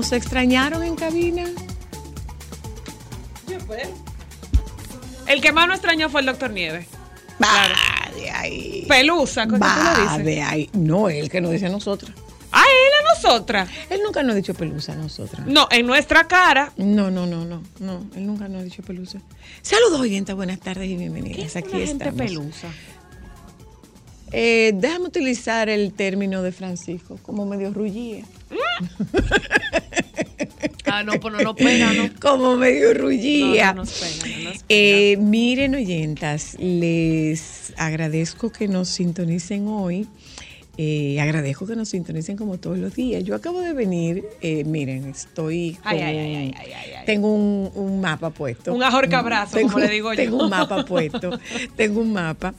[0.00, 1.44] ¿Nos extrañaron en cabina?
[5.26, 6.86] El que más nos extrañó fue el doctor Nieves.
[7.38, 7.68] Va
[8.14, 8.86] de ahí.
[8.88, 10.70] Pelusa, ¿cómo tú lo de ahí.
[10.72, 12.12] No, él que nos dice a nosotras.
[12.50, 13.68] Ah, él a nosotras.
[13.90, 15.46] Él nunca nos ha dicho pelusa a nosotras.
[15.46, 16.72] No, en nuestra cara.
[16.78, 18.06] No, no, no, no, no.
[18.16, 19.20] Él nunca nos ha dicho pelusa.
[19.60, 21.56] Saludos, oyentas, buenas tardes y bienvenidas.
[21.56, 22.16] Aquí la gente estamos.
[22.16, 22.68] pelusa.
[24.32, 28.24] Eh, déjame utilizar el término de Francisco, como medio rullía.
[31.10, 32.10] Ah, no, pues no nos pega, ¿no?
[32.20, 33.72] Como medio rullía.
[33.72, 34.64] No, no nos pega, no nos pega.
[34.68, 40.06] Eh, miren, oyentas, les agradezco que nos sintonicen hoy.
[40.82, 43.22] Eh, agradezco que nos sintonicen como todos los días.
[43.24, 47.04] Yo acabo de venir, eh, miren, estoy con, Ay, ay, ay, ay, ay, ay, ay.
[47.04, 48.72] tengo un, un mapa puesto.
[48.72, 50.16] Un ahorcabrazo, Tengo- como le digo yo.
[50.16, 51.38] Tengo un mapa puesto,
[51.76, 52.54] tengo un mapa.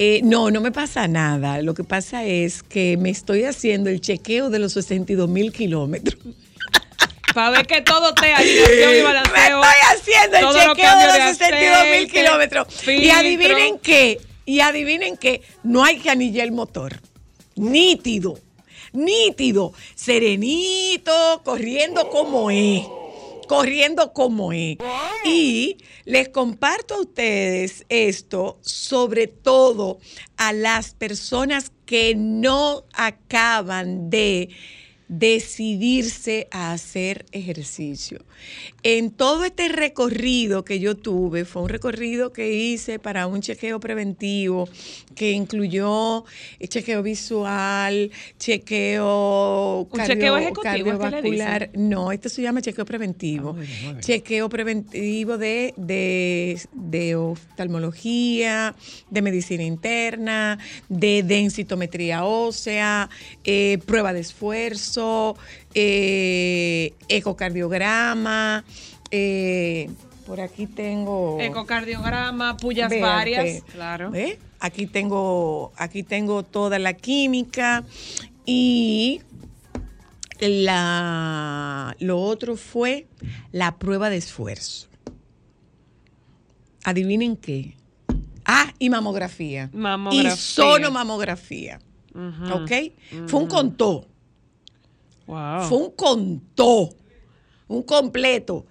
[0.00, 1.62] Eh, no, no me pasa nada.
[1.62, 6.18] Lo que pasa es que me estoy haciendo el chequeo de los 62 mil kilómetros.
[7.34, 9.62] Para ver que todo esté alineación y Me balanceo.
[9.62, 12.88] estoy haciendo el chequeo de los 62 mil kilómetros.
[12.88, 17.00] Y adivinen qué, y adivinen qué, no hay que anillar el motor.
[17.56, 18.38] Nítido,
[18.92, 22.84] nítido, serenito, corriendo como es.
[23.46, 24.78] Corriendo como es.
[25.24, 29.98] Y les comparto a ustedes esto, sobre todo
[30.36, 34.50] a las personas que no acaban de
[35.10, 38.24] decidirse a hacer ejercicio.
[38.84, 43.80] En todo este recorrido que yo tuve, fue un recorrido que hice para un chequeo
[43.80, 44.68] preventivo
[45.16, 46.24] que incluyó
[46.60, 51.70] eh, chequeo visual, chequeo, ¿Un chequeo ejecutivo, cardiovascular.
[51.74, 53.50] No, esto se llama chequeo preventivo.
[53.50, 54.00] Ah, muy bien, muy bien.
[54.02, 58.76] Chequeo preventivo de, de, de oftalmología,
[59.10, 63.10] de medicina interna, de densitometría ósea,
[63.42, 64.99] eh, prueba de esfuerzo,
[65.74, 68.64] eh, ecocardiograma.
[69.10, 69.90] eh,
[70.26, 71.38] por aquí tengo.
[71.40, 73.62] Ecocardiograma, pullas varias.
[73.72, 74.12] claro.
[74.60, 77.82] Aquí tengo, aquí tengo toda la química
[78.46, 79.22] y
[80.38, 83.06] la, lo otro fue
[83.52, 84.88] la prueba de esfuerzo.
[86.84, 87.74] Adivinen qué.
[88.44, 89.70] Ah, y mamografía.
[89.72, 90.32] Mamografía.
[90.32, 91.80] Y sonomamografía.
[92.14, 92.54] Ujú.
[92.54, 92.70] ¿Ok?
[93.26, 94.06] Fue un contó.
[95.30, 95.68] Wow.
[95.68, 96.90] Fue un contó.
[97.68, 98.66] Un completo.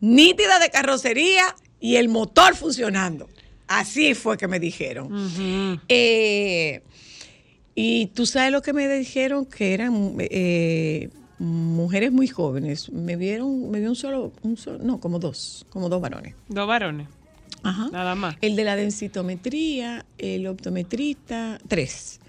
[0.00, 3.28] Nítida de carrocería y el motor funcionando.
[3.68, 5.80] Así fue que me dijeron.
[5.88, 6.82] Eh,
[7.74, 12.90] y tú sabes lo que me dijeron, que eran eh, mujeres muy jóvenes.
[12.90, 16.34] Me vieron, me vio un solo, un solo, no, como dos, como dos varones.
[16.48, 17.08] Dos varones.
[17.62, 17.90] Ajá.
[17.92, 18.36] Nada más.
[18.40, 22.20] El de la densitometría, el optometrista, tres.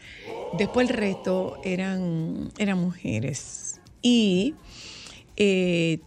[0.54, 3.82] Después el resto eran, eran mujeres.
[4.02, 4.54] Y
[5.38, 6.00] eh,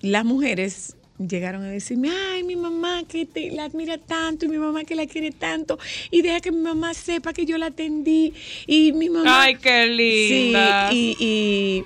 [0.00, 4.58] las mujeres llegaron a decirme, ay, mi mamá que te, la admira tanto y mi
[4.58, 5.78] mamá que la quiere tanto
[6.10, 8.32] y deja que mi mamá sepa que yo la atendí
[8.66, 9.42] y mi mamá...
[9.42, 10.90] Ay, qué linda.
[10.90, 11.84] Sí, y, y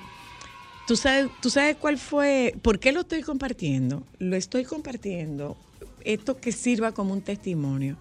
[0.87, 4.03] tú sabes, tú sabes cuál fue, por qué lo estoy compartiendo.
[4.19, 5.57] Lo estoy compartiendo,
[6.13, 7.97] esto que sirva como un testimonio.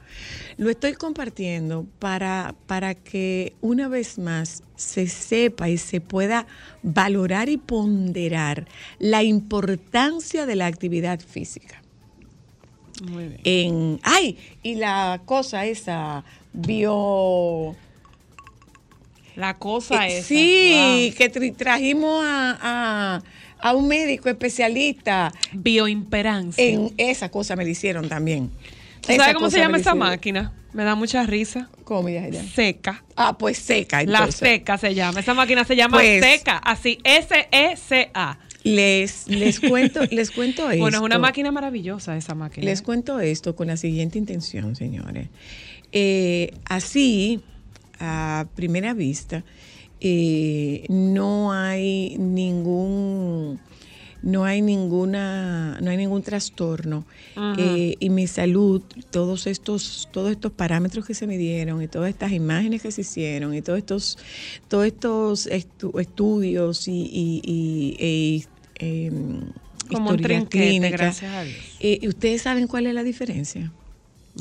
[0.56, 6.46] Lo estoy compartiendo para, para que una vez más se sepa y se pueda
[6.82, 8.66] valorar y ponderar
[8.98, 11.82] la importancia de la actividad física.
[13.10, 13.40] Muy bien.
[13.44, 16.24] en ay y la cosa esa
[16.54, 17.76] bio
[19.34, 20.24] La cosa eh, es.
[20.26, 23.22] sí que tra- trajimos a, a-
[23.60, 26.64] a un médico especialista Bioimperancia.
[26.64, 28.50] en esa cosa me la hicieron también
[29.00, 30.52] ¿Tú Esa ¿Sabes cómo se llama esa máquina?
[30.72, 31.70] Me da mucha risa.
[31.84, 32.42] ¿Cómo ya, ya?
[32.42, 33.02] Seca.
[33.16, 35.20] ah pues seca La seca se llama.
[35.20, 36.58] Esa máquina se llama Pues- seca.
[36.58, 38.38] Así, S-E-C-A.
[38.64, 42.64] les les cuento les cuento esto Bueno, es una máquina maravillosa esa máquina.
[42.66, 45.28] Les cuento esto con la siguiente intención, señores.
[45.92, 47.40] Eh, así,
[48.00, 49.44] a primera vista,
[50.00, 53.58] eh, no hay ningún
[54.22, 57.04] no hay ninguna no hay ningún trastorno
[57.58, 62.32] Eh, y mi salud todos estos todos estos parámetros que se midieron y todas estas
[62.32, 64.18] imágenes que se hicieron y todos estos
[64.68, 67.96] todos estos estu- estudios y, y- y-
[68.78, 69.40] e- em,
[69.88, 70.16] Como un
[70.90, 71.56] gracias a Dios.
[71.80, 73.72] Eh, ¿y ¿Ustedes saben cuál es la diferencia?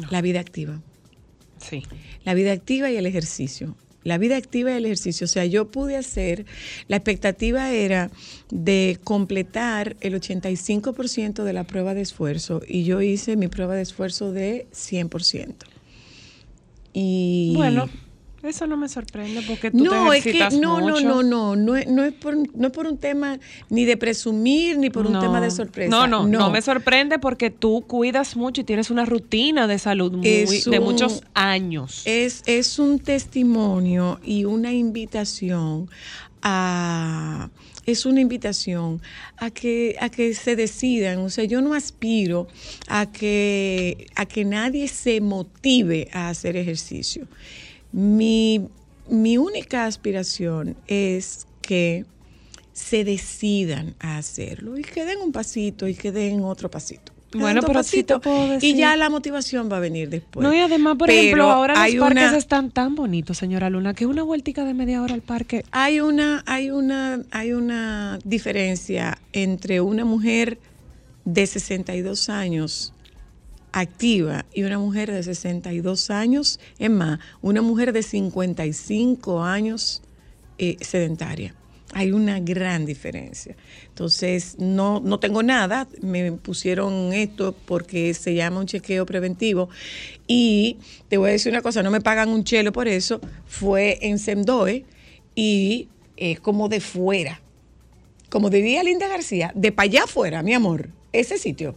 [0.10, 0.82] La vida activa.
[1.60, 1.84] Sí.
[2.24, 3.76] La vida activa y el ejercicio.
[4.06, 5.26] La vida activa y el ejercicio.
[5.26, 6.46] O sea, yo pude hacer,
[6.88, 8.12] la expectativa era
[8.50, 13.82] de completar el 85% de la prueba de esfuerzo y yo hice mi prueba de
[13.82, 15.56] esfuerzo de 100%.
[16.94, 17.90] Y Bueno,
[18.48, 21.02] eso no me sorprende porque tú no, te es que no, no, mucho.
[21.08, 23.40] no, no, no, es- no es por, no es por un tema
[23.70, 25.20] ni de presumir ni por un No.
[25.20, 25.90] tema de sorpresa.
[25.90, 30.12] No, no, no, me sorprende porque tú cuidas mucho y tienes una rutina de salud
[30.14, 32.02] muy- de muchos años.
[32.06, 35.90] Es, es un testimonio y una invitación
[36.48, 37.50] a
[37.86, 39.02] es una invitación
[39.38, 42.48] a que a que se decidan, o sea, yo no aspiro
[42.88, 47.28] a que a que nadie se motive a hacer ejercicio.
[48.00, 48.68] Mi,
[49.10, 52.04] mi única aspiración es que
[52.74, 57.14] se decidan a hacerlo y que den un pasito y que den otro pasito.
[57.34, 60.44] Bueno, pero sí te pasitos puedo Y decir- ya la motivación va a venir después.
[60.46, 63.94] no, y además, por Pero ejemplo, ahora los parques una- están tan bonitos, señora Luna,
[63.94, 65.64] que una vueltica de media hora al parque.
[65.72, 70.60] Hay una, hay una, hay una diferencia entre una mujer
[71.24, 72.94] de 62 años
[73.76, 80.02] activa y una mujer de 62 años, es más, una mujer de 55 años
[80.58, 81.54] eh, sedentaria.
[81.92, 83.56] Hay una gran diferencia.
[83.90, 89.70] Entonces, no, no tengo nada, me pusieron esto porque se llama un chequeo preventivo
[90.26, 90.78] y
[91.10, 94.20] te voy a decir una cosa, no me pagan un chelo por eso, fue en
[94.20, 94.86] Semdoe
[95.36, 97.42] y es como de fuera,
[98.30, 101.76] como diría Linda García, de para allá afuera, mi amor, ese sitio.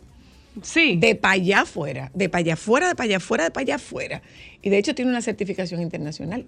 [0.97, 3.75] De para allá afuera, de para allá afuera, de para allá afuera, de para allá
[3.77, 4.23] afuera.
[4.63, 6.47] Y de hecho tiene una certificación internacional.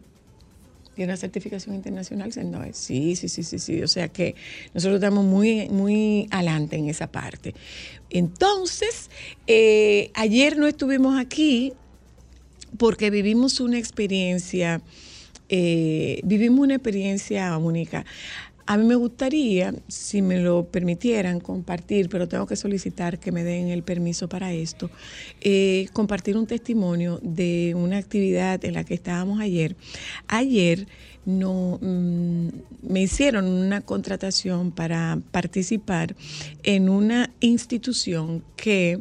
[0.94, 2.72] Tiene una certificación internacional, Sendoe.
[2.72, 3.82] Sí, sí, sí, sí, sí.
[3.82, 4.34] O sea que
[4.74, 7.54] nosotros estamos muy, muy adelante en esa parte.
[8.10, 9.08] Entonces,
[9.46, 11.72] eh, ayer no estuvimos aquí
[12.76, 14.82] porque vivimos una experiencia,
[15.48, 18.04] eh, vivimos una experiencia única.
[18.70, 23.42] A mí me gustaría, si me lo permitieran, compartir, pero tengo que solicitar que me
[23.42, 24.92] den el permiso para esto,
[25.40, 29.74] eh, compartir un testimonio de una actividad en la que estábamos ayer.
[30.28, 30.86] Ayer
[31.26, 32.48] no, mm,
[32.82, 36.14] me hicieron una contratación para participar
[36.62, 39.00] en una institución que,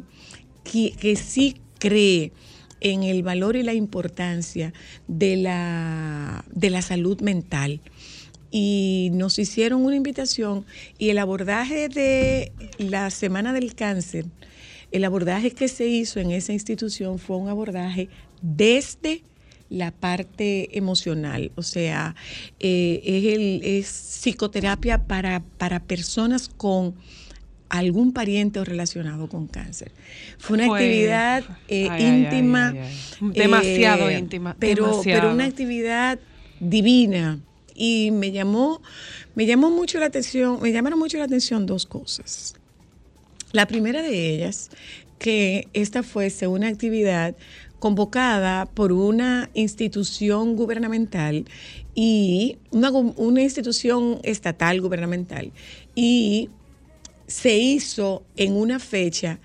[0.64, 2.32] que, que sí cree
[2.80, 4.72] en el valor y la importancia
[5.06, 7.80] de la, de la salud mental.
[8.50, 10.64] Y nos hicieron una invitación
[10.98, 14.26] y el abordaje de la Semana del Cáncer,
[14.92, 18.08] el abordaje que se hizo en esa institución fue un abordaje
[18.42, 19.22] desde
[19.68, 22.16] la parte emocional, o sea,
[22.58, 26.96] eh, es, el, es psicoterapia para, para personas con
[27.68, 29.92] algún pariente o relacionado con cáncer.
[30.38, 32.70] Fue una actividad eh, ay, íntima.
[32.70, 32.88] ay, ay,
[33.20, 33.30] ay.
[33.30, 35.20] Demasiado eh, íntima, Pero, demasiado.
[35.20, 36.18] pero una actividad
[36.58, 37.38] divina.
[37.82, 38.82] Y me llamó,
[39.34, 42.54] me llamó mucho la atención, me llamaron mucho la atención dos cosas.
[43.52, 44.68] La primera de ellas,
[45.18, 47.34] que esta fuese una actividad
[47.78, 51.46] convocada por una institución gubernamental
[51.94, 55.50] y una, una institución estatal gubernamental
[55.94, 56.50] y
[57.26, 59.40] se hizo en una fecha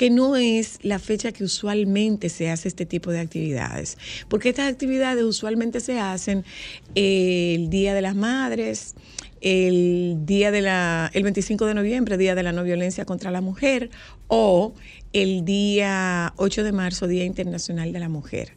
[0.00, 4.72] que no es la fecha que usualmente se hace este tipo de actividades, porque estas
[4.72, 6.46] actividades usualmente se hacen
[6.94, 8.94] eh, el Día de las Madres,
[9.42, 13.42] el día de la el 25 de noviembre, Día de la No Violencia contra la
[13.42, 13.90] Mujer
[14.26, 14.72] o
[15.12, 18.54] el día 8 de marzo, Día Internacional de la Mujer.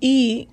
[0.00, 0.48] Y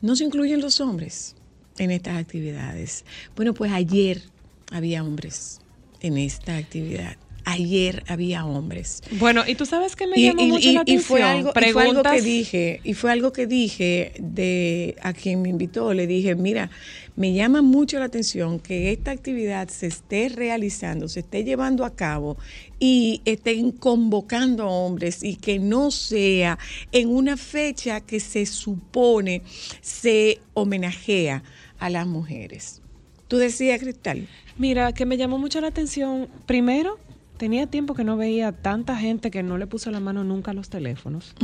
[0.00, 1.34] no se incluyen los hombres
[1.78, 3.04] en estas actividades.
[3.34, 4.22] Bueno, pues ayer
[4.70, 5.58] había hombres
[6.02, 7.16] en esta actividad.
[7.46, 9.02] Ayer había hombres.
[9.12, 11.02] Bueno, y tú sabes que me Y, llamó y- mucho y- la y atención.
[11.04, 15.42] fue algo, y fue algo que dije, y fue algo que dije de a quien
[15.42, 16.70] me invitó, le dije, mira,
[17.14, 21.94] me llama mucho la atención que esta actividad se esté realizando, se esté llevando a
[21.94, 22.36] cabo
[22.80, 26.58] y estén convocando hombres y que no sea
[26.90, 29.42] en una fecha que se supone
[29.80, 31.44] se homenajea
[31.78, 32.82] a las mujeres.
[33.28, 34.26] Tú decías, Cristal.
[34.58, 36.28] Mira, que me llamó mucho la atención.
[36.46, 36.98] Primero,
[37.36, 40.54] tenía tiempo que no veía tanta gente que no le puso la mano nunca a
[40.54, 41.34] los teléfonos.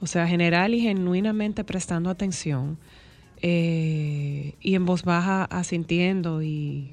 [0.00, 2.78] O sea, general y genuinamente prestando atención.
[3.44, 6.90] eh, y en voz baja asintiendo y,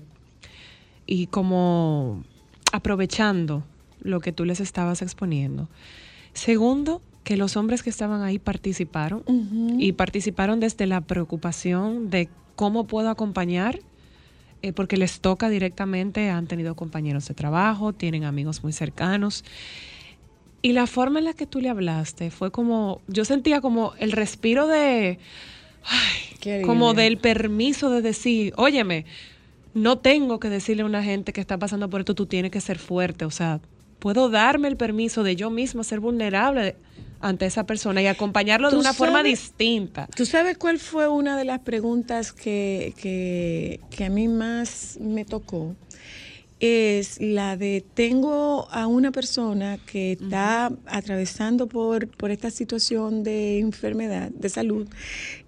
[1.05, 2.23] y como
[2.71, 3.63] aprovechando
[4.01, 5.69] lo que tú les estabas exponiendo.
[6.33, 9.23] Segundo, que los hombres que estaban ahí participaron
[9.77, 13.79] y participaron desde la preocupación de cómo puedo acompañar,
[14.61, 19.43] eh, porque les toca directamente, han tenido compañeros de trabajo, tienen amigos muy cercanos.
[20.61, 24.11] Y la forma en la que tú le hablaste fue como, yo sentía como el
[24.11, 25.19] respiro de,
[26.39, 29.05] Qué como del permiso de decir, óyeme,
[29.73, 32.61] no tengo que decirle a una gente que está pasando por esto, tú tienes que
[32.61, 33.25] ser fuerte.
[33.25, 33.61] O sea,
[33.99, 36.75] puedo darme el permiso de yo misma ser vulnerable
[37.21, 40.07] ante esa persona y acompañarlo de ¿Tú una forma distinta.
[40.15, 45.25] ¿Tú sabes cuál fue una de las preguntas que, que, que a mí más me
[45.25, 45.75] tocó?
[46.59, 53.59] Es la de, tengo a una persona que está atravesando por, por esta situación de
[53.59, 54.87] enfermedad, de salud,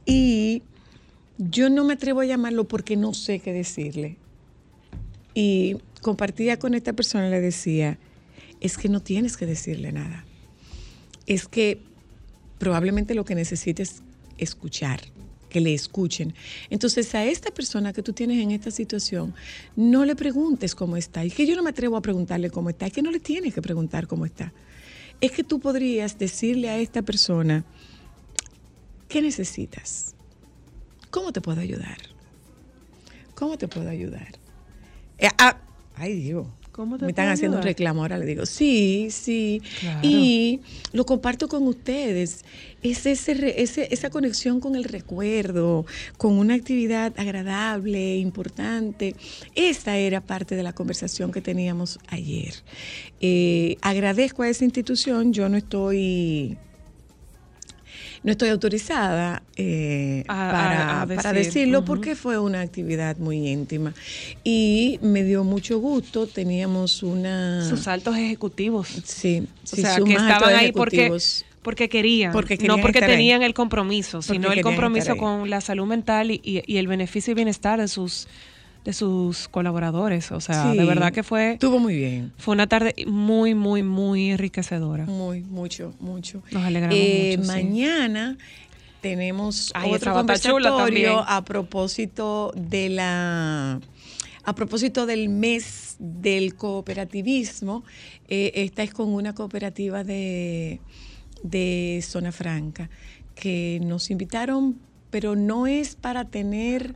[0.06, 0.63] y
[1.38, 4.18] yo no me atrevo a llamarlo porque no sé qué decirle.
[5.34, 7.98] Y compartía con esta persona, le decía,
[8.62, 10.25] es que no tienes que decirle nada.
[11.25, 11.82] Es que
[12.58, 14.04] probablemente lo que necesites
[14.38, 15.01] escuchar,
[15.50, 16.34] que le escuchen.
[16.70, 19.34] Entonces a esta persona que tú tienes en esta situación,
[19.75, 21.25] no le preguntes cómo está.
[21.25, 23.54] Y que yo no me atrevo a preguntarle cómo está, es que no le tienes
[23.54, 24.54] que preguntar cómo está.
[25.20, 27.63] Es que tú podrías decirle a esta persona,
[29.08, 30.16] ¿qué necesitas?
[31.12, 31.98] ¿Cómo te puedo ayudar?
[33.36, 34.30] ¿Cómo te puedo ayudar?
[35.18, 35.58] Eh, ah,
[35.96, 36.48] ay Dios.
[36.72, 39.62] ¿Cómo te Me están haciendo un reclamo, ahora le digo, sí, sí.
[39.82, 40.00] Claro.
[40.04, 40.62] Y
[40.94, 42.46] lo comparto con ustedes.
[42.82, 45.86] Es ese, esa conexión con el recuerdo,
[46.18, 49.16] con una actividad agradable, importante.
[49.54, 52.54] Esta era parte de la conversación que teníamos ayer.
[53.20, 56.58] Eh, agradezco a esa institución, yo no estoy
[58.24, 63.48] no estoy autorizada eh, A- para, a para decir, decirlo porque fue una actividad muy
[63.50, 63.94] íntima
[64.44, 66.28] y me dio mucho gusto.
[66.28, 67.68] Teníamos una...
[67.68, 68.88] Sus altos ejecutivos.
[69.04, 71.12] Sí, O sí, sea, sus que estaban ahí porque,
[71.62, 73.16] porque querían, Porque no querían porque estar ahí.
[73.18, 76.88] tenían el compromiso, Porque sino el compromiso con la salud mental y, y- y el
[76.88, 78.28] beneficio y bienestar de sus
[78.86, 80.32] de sus colaboradores.
[80.32, 82.34] O sea, Sí, de verdad que fue, Estuvo muy bien.
[82.38, 85.06] fue una tarde muy, muy, muy enriquecedora.
[85.06, 86.42] Muy, mucho, mucho.
[86.52, 87.64] Nos alegramos Eh, mucho, sí.
[87.64, 88.38] Mañana
[89.02, 93.80] tenemos Ay, otro conversatorio a propósito de la
[94.44, 97.84] a propósito del mes del cooperativismo.
[98.28, 100.80] Eh, esta es con una cooperativa de,
[101.44, 102.90] de Zona Franca
[103.36, 104.80] que nos invitaron,
[105.12, 106.96] pero no es para tener,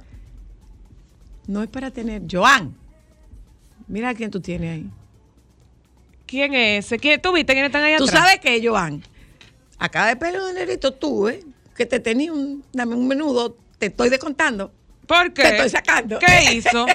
[1.48, 2.24] no es para tener.
[2.30, 2.76] Joan,
[3.88, 4.90] mira quién tú tienes ahí.
[6.26, 6.98] ¿Quién es ese?
[6.98, 8.22] ¿Quién, ¿Tú viste quiénes están ahí Tú atrás?
[8.22, 9.04] sabes que, Joan,
[9.78, 11.44] acá de pelo dinerito tú, ¿eh?
[11.76, 14.72] Que te tenía un, dame un menudo, te estoy descontando.
[15.06, 15.44] ¿Por qué?
[15.44, 16.18] Te estoy sacando.
[16.20, 16.86] ¿Qué hizo?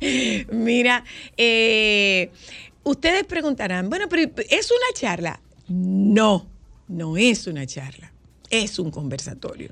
[0.52, 1.04] Mira,
[1.36, 2.30] eh,
[2.84, 5.40] ustedes preguntarán, bueno, pero ¿es una charla?
[5.68, 6.46] No,
[6.86, 8.12] no es una charla,
[8.50, 9.70] es un conversatorio.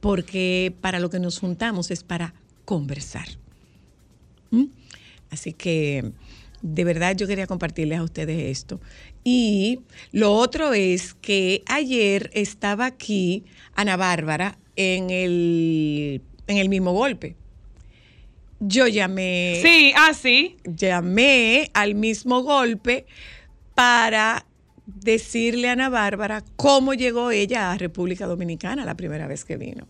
[0.00, 2.34] Porque para lo que nos juntamos es para
[2.70, 3.26] conversar.
[4.52, 4.66] ¿Mm?
[5.28, 6.12] Así que
[6.62, 8.80] de verdad yo quería compartirles a ustedes esto.
[9.24, 9.80] Y
[10.12, 17.34] lo otro es que ayer estaba aquí Ana Bárbara en el, en el mismo golpe.
[18.60, 20.56] Yo llamé, sí, ah, sí.
[20.62, 23.04] llamé al mismo golpe
[23.74, 24.46] para
[24.86, 29.88] decirle a Ana Bárbara cómo llegó ella a República Dominicana la primera vez que vino.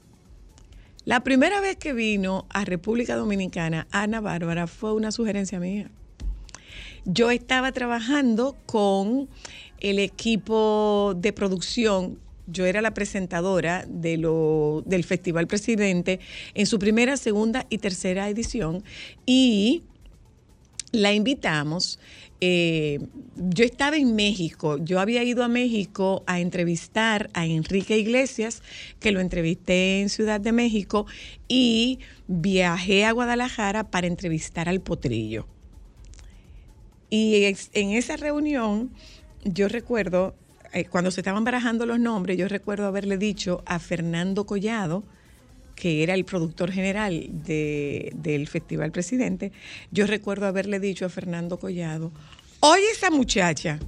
[1.10, 5.90] La primera vez que vino a República Dominicana, Ana Bárbara, fue una sugerencia mía.
[7.04, 9.28] Yo estaba trabajando con
[9.80, 12.20] el equipo de producción.
[12.46, 16.20] Yo era la presentadora de lo, del Festival Presidente
[16.54, 18.84] en su primera, segunda y tercera edición.
[19.26, 19.82] Y
[20.92, 21.98] la invitamos.
[22.40, 23.00] Eh,
[23.36, 28.62] yo estaba en México, yo había ido a México a entrevistar a Enrique Iglesias,
[28.98, 31.06] que lo entrevisté en Ciudad de México,
[31.48, 35.46] y viajé a Guadalajara para entrevistar al Potrillo.
[37.10, 38.90] Y en esa reunión,
[39.44, 40.34] yo recuerdo,
[40.72, 45.02] eh, cuando se estaban barajando los nombres, yo recuerdo haberle dicho a Fernando Collado,
[45.80, 49.50] que era el productor general de- del Festival Presidente,
[49.90, 52.12] yo recuerdo haberle dicho a Fernando Collado,
[52.60, 53.78] oye esa muchacha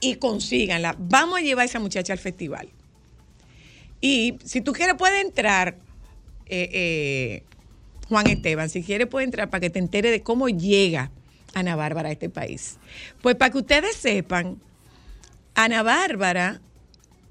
[0.00, 2.70] y consíganla, vamos a llevar a esa muchacha al festival.
[4.00, 5.76] Y si tú quieres puede entrar,
[6.46, 7.42] eh, eh,
[8.08, 11.10] Juan Esteban, si quieres puede entrar para que te entere de cómo llega
[11.52, 12.78] Ana Bárbara a este país.
[13.20, 14.58] Pues para que ustedes sepan,
[15.54, 16.62] Ana Bárbara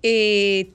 [0.04, 0.70] eh,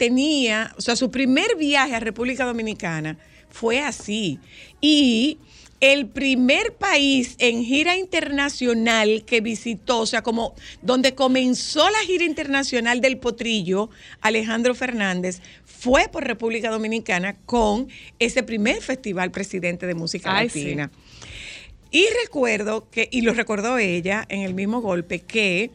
[0.00, 3.18] tenía, o sea, su primer viaje a República Dominicana
[3.50, 4.38] fue así.
[4.80, 5.36] Y
[5.80, 12.24] el primer país en gira internacional que visitó, o sea, como donde comenzó la gira
[12.24, 13.90] internacional del potrillo,
[14.22, 17.88] Alejandro Fernández, fue por República Dominicana con
[18.18, 20.60] ese primer festival presidente de música Ay, sí.
[20.60, 20.90] latina.
[21.90, 25.70] Y recuerdo que, y lo recordó ella en el mismo golpe, que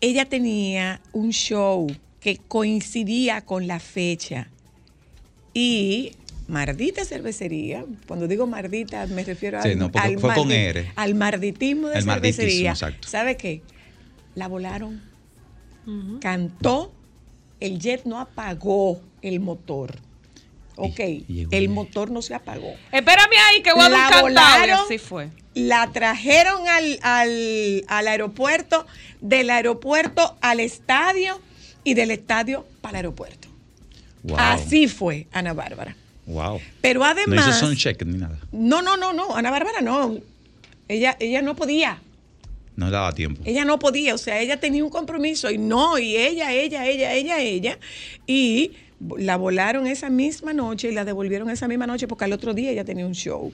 [0.00, 1.86] ella tenía un show
[2.20, 4.48] que coincidía con la fecha.
[5.54, 6.12] Y
[6.48, 10.92] Mardita Cervecería, cuando digo Mardita me refiero Sí, al, no, al fue con mardi- R.
[10.96, 12.70] al marditismo de El cervecería.
[12.72, 13.08] exacto.
[13.08, 13.62] ¿Sabe qué?
[14.34, 15.02] La volaron,
[16.20, 16.92] cantó,
[17.58, 19.96] el jet no apagó el motor.
[20.76, 22.72] Ok, Y- el motor no se apagó.
[22.92, 24.78] Espérame ahí que voy a La un volaron.
[24.84, 25.28] así fue.
[25.54, 28.86] La trajeron al, al, al aeropuerto,
[29.20, 31.40] del aeropuerto al estadio
[31.84, 33.48] y del estadio para el aeropuerto.
[34.22, 34.36] Wow.
[34.38, 35.96] Así fue Ana Bárbara.
[36.26, 36.60] Wow.
[36.80, 37.48] Pero No además...
[37.48, 38.38] hizo son check ni nada.
[38.52, 40.18] no, no, no, no, Ana Bárbara no.
[40.88, 42.00] Ella, ella no podía.
[42.76, 43.42] No le daba tiempo.
[43.44, 47.12] Ella no podía, o sea, ella tenía un compromiso y no, y ella, ella, ella,
[47.14, 47.78] ella, ella.
[48.26, 48.72] Y
[49.16, 52.70] la volaron esa misma noche y la devolvieron esa misma noche porque al otro día
[52.70, 53.52] ella tenía un show.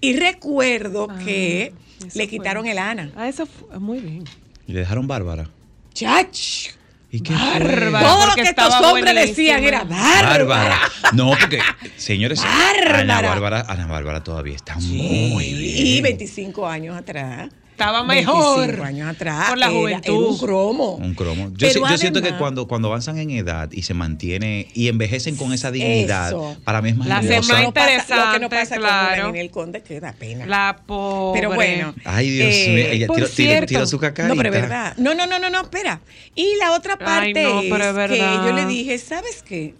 [0.00, 2.28] Y recuerdo Ah, que le fue.
[2.28, 3.10] quitaron el Ana.
[3.16, 4.24] Ah, eso fue muy bien.
[4.66, 5.48] Y le dejaron Bárbara.
[5.94, 6.70] ¡Chach!
[7.10, 8.06] ¿Y qué Bárbara.
[8.06, 10.44] Todo lo que estos hombres decían era bárbara.
[10.44, 10.78] Bárbara.
[11.14, 11.60] No, porque,
[11.96, 12.98] señores, Bárbara.
[13.00, 15.86] Ana Bárbara, Ana Bárbara todavía está muy bien.
[15.86, 17.48] Y 25 años atrás.
[17.78, 18.58] Estaba mejor.
[18.66, 19.50] 25 años atrás.
[19.50, 20.08] Por la era- juventud.
[20.08, 20.94] era un cromo.
[20.96, 21.50] Un cromo.
[21.54, 25.36] Yo, si- yo siento que cuando, cuando avanzan en edad y se mantiene y envejecen
[25.36, 26.56] con esa dignidad, Eso.
[26.64, 29.22] para mí es más La semana lo que no interesante, pasa con claro.
[29.22, 30.44] una Ninel Conde que da pena.
[30.46, 31.40] La pobre.
[31.40, 31.94] Pero bueno.
[32.04, 33.06] Ay, Dios Eh, mío.
[33.06, 34.34] Ella tiró su cacarita.
[34.34, 34.94] No, pero es verdad.
[34.96, 36.00] No, no, no, no, no, espera.
[36.34, 38.42] Y la otra parte Ay, no, es, pero es verdad.
[38.42, 39.74] que yo le dije, ¿sabes qué?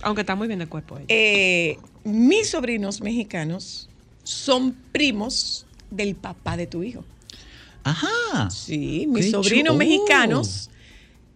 [0.00, 1.04] Aunque está muy bien de cuerpo ella.
[1.10, 3.90] Eh, mis sobrinos mexicanos
[4.24, 7.04] son primos del papá de tu hijo.
[7.86, 8.50] Ajá.
[8.50, 9.78] Sí, mis Qué sobrinos chulo.
[9.78, 10.70] mexicanos,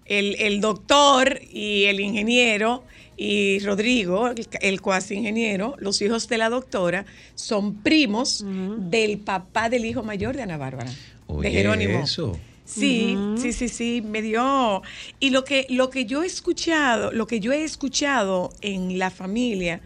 [0.04, 2.82] el, el doctor y el ingeniero
[3.16, 8.44] y Rodrigo, el, el cuasi ingeniero, los hijos de la doctora, son primos
[8.78, 10.90] del papá del hijo mayor de Ana Bárbara,
[11.26, 12.00] Oye, de Jerónimo.
[12.00, 12.38] eso.
[12.64, 14.82] Sí, sí, sí, sí, me dio.
[15.18, 19.10] Y lo que, lo que yo he escuchado, lo que yo he escuchado en la
[19.10, 19.80] familia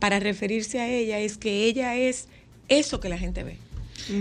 [0.00, 2.28] para referirse a ella es que ella es
[2.68, 3.56] eso que la gente ve.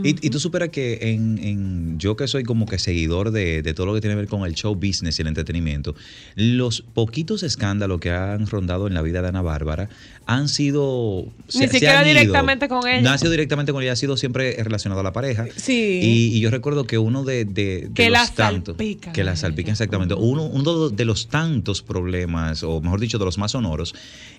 [0.04, 3.74] Y, y tú superas que en, en- yo que soy como que seguidor de, de
[3.74, 5.96] todo lo que tiene que ver con el show business y el entretenimiento,
[6.36, 9.89] los poquitos escándalos que han rondado en la vida de Ana Bárbara
[10.26, 11.26] han sido...
[11.54, 12.19] Ni siquiera han ido.
[12.19, 13.02] directamente con ella.
[13.02, 15.46] No ha sido directamente con ella, ha sido siempre relacionado a la pareja.
[15.56, 16.00] Sí.
[16.02, 18.76] Y, y yo recuerdo que uno de, de- de Que la los tantos...
[18.78, 20.13] salpican Que la salpican, exactamente.
[20.13, 23.93] Uno, uno de los tantos problemas, o mejor dicho, de los más sonoros,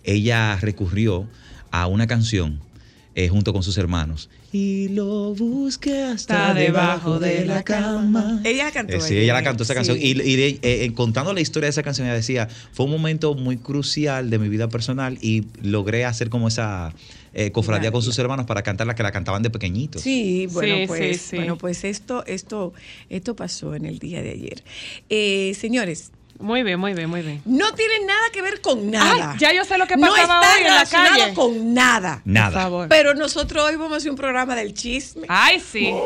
[0.05, 1.29] ella recurrió
[1.71, 2.61] a una canción
[3.15, 4.29] eh, junto con sus hermanos.
[4.53, 8.41] Y lo busqué hasta Está debajo de la cama.
[8.45, 8.95] Ella la cantó.
[8.97, 9.77] Eh, sí, ella la cantó esa Sí.
[9.77, 9.99] canción.
[10.01, 13.57] Y, y, eh, contando la historia de esa canción, ella decía, fue un momento muy
[13.57, 16.93] crucial de mi vida personal y logré hacer como esa
[17.37, 20.03] eh, cofradía con sus hermanos para cantarla que la cantaban de pequeñitos.
[20.03, 21.37] Sí, bueno, Sí, pues, sí, sí.
[21.37, 22.73] bueno, pues esto, esto,
[23.11, 24.63] esto pasó en el día de ayer.
[25.11, 27.41] Eh, señores, Muy bien, muy bien, muy bien.
[27.45, 29.33] no tiene nada que ver con nada.
[29.33, 31.35] Ay, ya yo sé lo que no pasaba está hoy en la calle.
[31.35, 32.21] con nada.
[32.25, 32.51] Por Nada.
[32.63, 32.89] favor.
[32.89, 35.27] Pero nosotros hoy vamos a hacer un programa del chisme.
[35.29, 35.95] Ay, sí.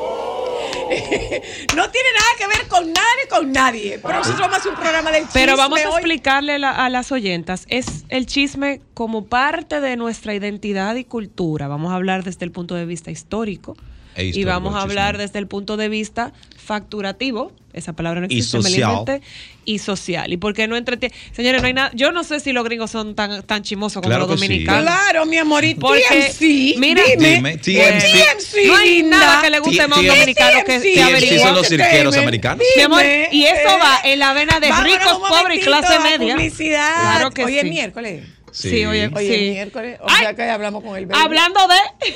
[1.76, 3.98] No tiene nada que ver con nada ni con nadie.
[4.02, 5.40] Pero nosotros vamos a hacer un programa del chisme.
[5.40, 5.94] Pero vamos a hoy.
[5.96, 11.68] explicarle la- a las oyentas, es el chisme como parte de nuestra identidad y cultura.
[11.68, 13.76] Vamos a hablar desde el punto de vista histórico
[14.18, 18.38] E y vamos a hablar desde el punto de vista facturativo, esa palabra no Y
[18.38, 19.22] existe, la social.
[19.64, 20.32] y social.
[20.32, 21.14] ¿Y por qué no entretiene?
[21.32, 24.08] Señores, no hay nada, yo no sé si los gringos son tan, tan chimosos como
[24.10, 24.48] Claro los que sí.
[24.48, 24.82] dominicanos.
[24.82, 25.64] Claro, mi amor.
[25.64, 28.04] Y Porque, TMC, mira, dime, Dime, ¿y TMC.
[28.12, 31.40] TMC, No hay nada que le guste más a un dominicano que, TMC averiguar.
[31.40, 32.64] son los cirqueros Dime, americanos.
[32.76, 35.60] Mi amor, dime, y eso eh, va en la vena de vámonos ricos, pobres y
[35.62, 36.34] clase media.
[36.34, 37.00] Publicidad.
[37.00, 37.58] Claro que Hoy sí.
[37.60, 38.24] es miércoles.
[38.58, 39.34] Sí, oye, Hoy sí.
[39.34, 39.98] es miércoles.
[40.00, 40.16] O Ay.
[40.20, 41.20] sea que hablamos con el baby.
[41.22, 42.14] Hablando de.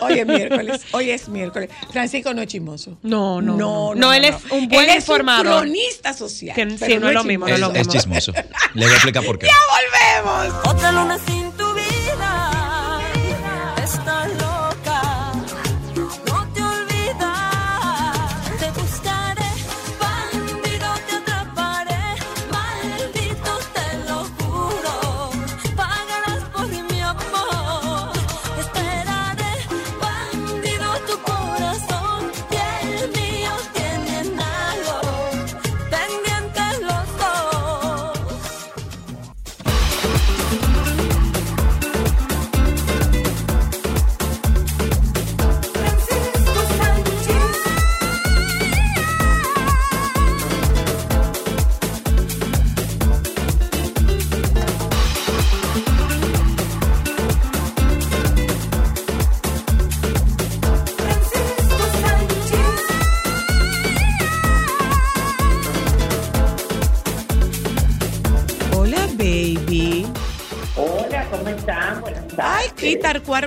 [0.00, 0.80] Hoy es miércoles.
[0.92, 1.70] Hoy es miércoles.
[1.92, 2.98] Francisco no es chismoso.
[3.02, 3.94] No, no, no.
[3.94, 5.46] No, él es un buen Él informador.
[5.46, 6.54] Es un cronista social.
[6.54, 7.92] Que sí, no es lo mismo, no es Es, lo es mismo.
[7.92, 8.32] chismoso.
[8.74, 9.46] Le voy a explicar por qué.
[9.48, 10.54] ¡Ya volvemos!
[10.66, 11.71] Otra luna sin tu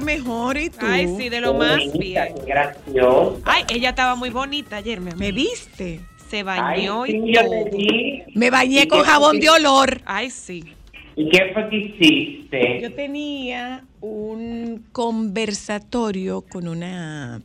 [0.01, 0.85] mejor y tú.
[0.85, 2.35] Ay, sí, de lo más Bonita, bien.
[2.35, 3.41] qué gracioso.
[3.45, 5.19] Ay, ella estaba muy bonita ayer, mi amor.
[5.19, 6.01] ¿Me viste?
[6.29, 7.65] Se Ay, bañó sí, y yo todo.
[7.77, 8.23] vi.
[8.33, 10.01] Me bañé ¿Y con jabón de olor.
[10.05, 10.63] Ay, sí.
[11.15, 12.79] ¿Y qué fue que hiciste?
[12.81, 17.41] Yo tenía un conversatorio con una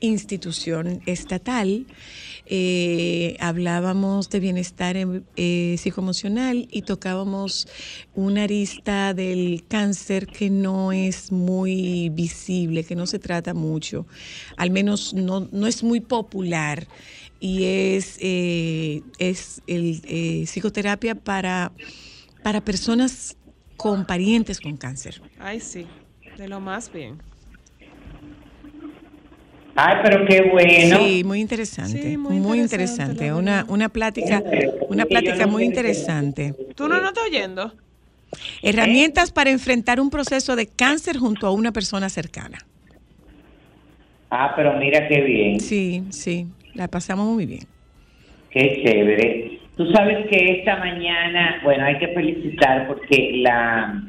[0.00, 1.86] institución estatal.
[2.52, 4.96] Eh, hablábamos de bienestar
[5.36, 7.68] eh, psicoemocional y tocábamos
[8.16, 14.04] una arista del cáncer que no es muy visible, que no se trata mucho,
[14.56, 16.88] al menos no, no es muy popular
[17.38, 21.70] y es, eh, es el, eh, psicoterapia para,
[22.42, 23.36] para personas
[23.76, 25.22] con parientes con cáncer.
[25.38, 25.86] Ay, sí.
[26.36, 27.29] De lo más bien.
[29.82, 30.98] Ay, pero qué bueno.
[30.98, 33.32] Sí, muy interesante, Sí, muy, muy interesante.
[33.32, 34.42] Una, una plática,
[34.88, 36.54] una plática muy interesante.
[36.74, 37.72] ¿Tú no, no estás oyendo?
[38.60, 42.58] Herramientas para enfrentar un proceso de cáncer junto a una persona cercana.
[44.28, 45.60] Ah, pero mira qué bien.
[45.60, 47.64] Sí, sí, la pasamos muy bien.
[48.50, 49.60] Qué chévere.
[49.78, 54.02] Tú sabes que esta mañana, bueno, hay que felicitar porque la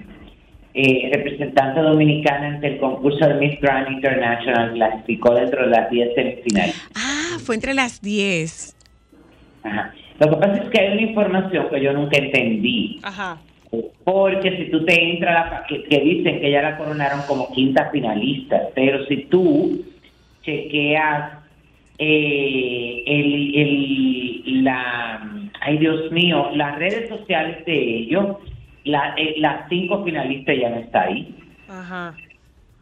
[0.73, 6.15] eh, representante dominicana ante el concurso de Miss Grand International clasificó dentro de las 10
[6.15, 6.89] semifinales.
[6.95, 8.75] Ah, fue entre las 10.
[9.63, 9.93] Ajá.
[10.19, 12.99] Lo que pasa es que hay una información que yo nunca entendí.
[13.03, 13.37] Ajá.
[14.03, 17.89] Porque si tú te entras, la- que, que dicen que ya la coronaron como quinta
[17.91, 19.81] finalista, pero si tú
[20.43, 21.33] chequeas
[21.97, 25.31] eh, el, el- la,
[25.61, 28.37] ay Dios mío, las redes sociales de ellos,
[28.83, 31.35] la- eh, las cinco finalistas ya no está ahí.
[31.69, 32.15] Ajá.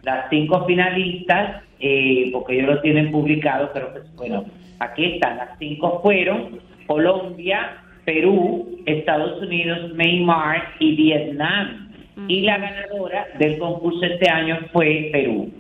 [0.04, 4.46] Las cinco finalistas, eh, porque ellos lo tienen publicado, pero pues bueno,
[4.80, 11.86] aquí están, las cinco fueron Colombia, Perú, Estados Unidos, Myanmar y Vietnam.
[12.28, 15.52] Y la ganadora del concurso este año fue Perú.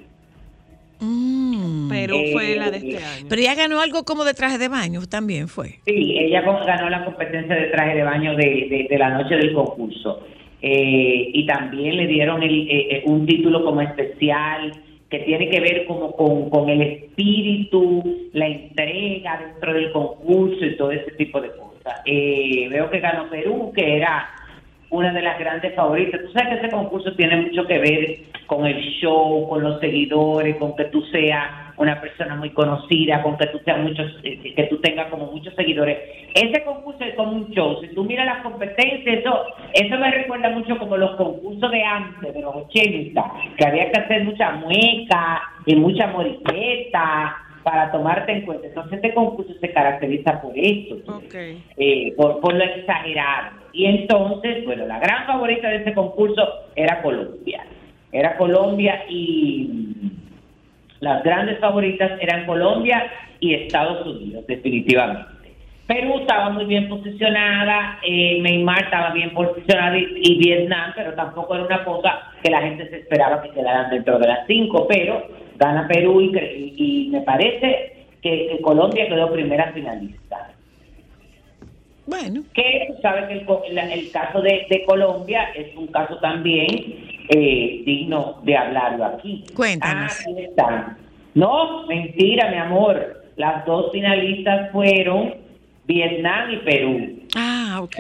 [0.99, 1.89] Mm.
[1.89, 3.25] Perú Eh, fue la de este año.
[3.29, 5.79] Pero ella ganó algo como de traje de baño también fue.
[5.85, 9.35] Sí, ella con- ganó la competencia de traje de baño de, de- de la noche
[9.35, 10.25] del concurso.
[10.61, 14.73] Eh, y también le dieron el, eh, eh, un título como especial
[15.09, 20.75] que tiene que ver como con, con el espíritu, la entrega dentro del concurso y
[20.77, 22.01] todo ese tipo de cosas.
[22.05, 24.29] Eh, veo que ganó Perú, que era
[24.91, 26.21] una de las grandes favoritas.
[26.21, 30.55] Tú sabes que ese concurso tiene mucho que ver con el show, con los seguidores,
[30.57, 31.43] con que tú seas
[31.77, 35.53] una persona muy conocida, con que tú seas muchos, eh, que tú tengas como muchos
[35.55, 35.97] seguidores.
[36.33, 37.79] Ese concurso es como un show.
[37.81, 42.33] Si tú miras las competencias, eso, eso me recuerda mucho como los concursos de antes,
[42.33, 43.23] de los 80,
[43.57, 48.67] que había que hacer mucha mueca y mucha moriqueta para tomarte en cuenta.
[48.67, 51.35] Entonces este concurso se caracteriza por eso Ok.
[51.77, 53.58] eh, por, por lo exagerado.
[53.79, 57.63] Y entonces, bueno, la gran favorita de ese concurso era Colombia.
[58.11, 59.69] Era Colombia y
[60.99, 65.29] las grandes favoritas eran Colombia y Estados Unidos, definitivamente.
[65.87, 71.63] Perú estaba muy bien posicionada, eh, Neymar estaba bien posicionada y, Vietnam, pero tampoco era
[71.63, 75.25] una cosa que la gente se esperaba que quedaran dentro de las cinco, pero
[75.57, 80.48] gana Perú y, me parece que Colombia quedó primera finalista
[82.09, 83.33] Bueno, que tú sabes que
[83.69, 86.67] el, el caso de, de Colombia es un caso también
[87.29, 89.43] eh, digno de hablarlo aquí.
[89.55, 90.19] Cuéntanos.
[90.27, 90.97] Ah, están.
[91.35, 93.23] No, mentira, mi amor.
[93.35, 95.35] Las dos finalistas fueron
[95.85, 97.19] Vietnam y Perú.
[97.35, 97.95] ah, ok.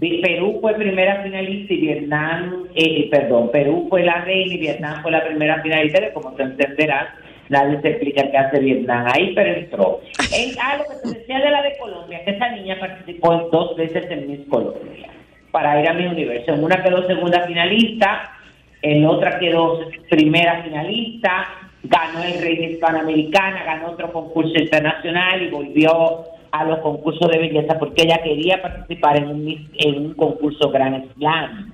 [0.00, 5.10] Perú fue primera finalista y Vietnam, eh, perdón, Perú fue la reina y Vietnam fue
[5.10, 7.08] la primera finalista, que como te entenderás,
[7.52, 10.00] nadie te explica qué hace Vietnam ahí, pero entró.
[10.36, 13.50] En, ah, lo que te decía de la de Colombia, que esa niña participó en
[13.50, 15.08] dos veces en Miss Colombia
[15.52, 16.54] para ir a mi universo.
[16.54, 18.32] En una quedó segunda finalista,
[18.80, 21.46] en otra quedó primera finalista,
[21.84, 27.38] ganó el Rey de Hispanoamericana, ganó otro concurso internacional y volvió a los concursos de
[27.38, 31.72] belleza porque ella quería participar en un, en un concurso Grand Slam.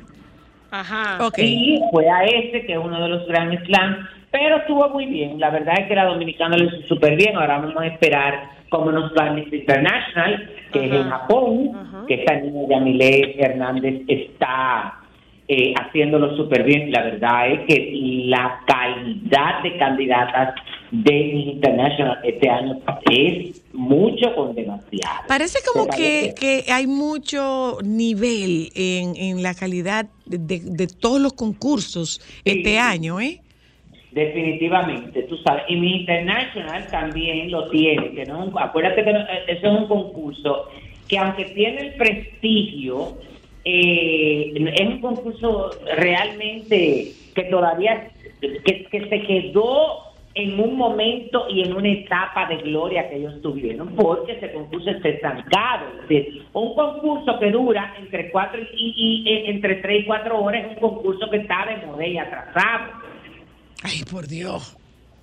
[0.70, 1.26] Ajá.
[1.26, 1.38] Ok.
[1.38, 5.38] Y fue a ese, que es uno de los Grand Slam, pero estuvo muy bien.
[5.40, 7.36] La verdad es que la dominicana lo hizo súper bien.
[7.36, 11.08] Ahora vamos a esperar cómo nos va Miss International, que es en.
[11.08, 14.94] Japón, que esta niña Yamile Hernández está
[15.48, 16.90] eh, haciéndolo súper bien.
[16.92, 17.90] La verdad es que
[18.26, 20.54] la calidad de candidatas
[20.90, 22.78] de Miss International este año
[23.10, 25.26] es mucho con demasiado.
[25.26, 30.86] Parece como ¿Te que, que hay mucho nivel en, en la calidad de, de- de
[30.86, 33.40] todos los concursos este año, ¿eh?
[34.18, 35.62] Definitivamente, tú sabes.
[35.68, 39.86] Y mi International también lo tiene, que no acuérdate que no- eh, eso es un
[39.86, 40.66] concurso
[41.08, 43.18] que aunque tiene el prestigio,
[43.64, 50.02] eh, es un concurso realmente que todavía, que, que se quedó
[50.34, 54.90] en un momento y en una etapa de gloria que ellos tuvieron, porque ese concurso
[54.90, 55.86] está estancado.
[56.02, 60.40] Es decir, un concurso que dura entre cuatro y, y- y- entre tres y cuatro
[60.42, 63.07] horas es un concurso que está de moda y atrasado.
[63.82, 64.76] Ay, por Dios.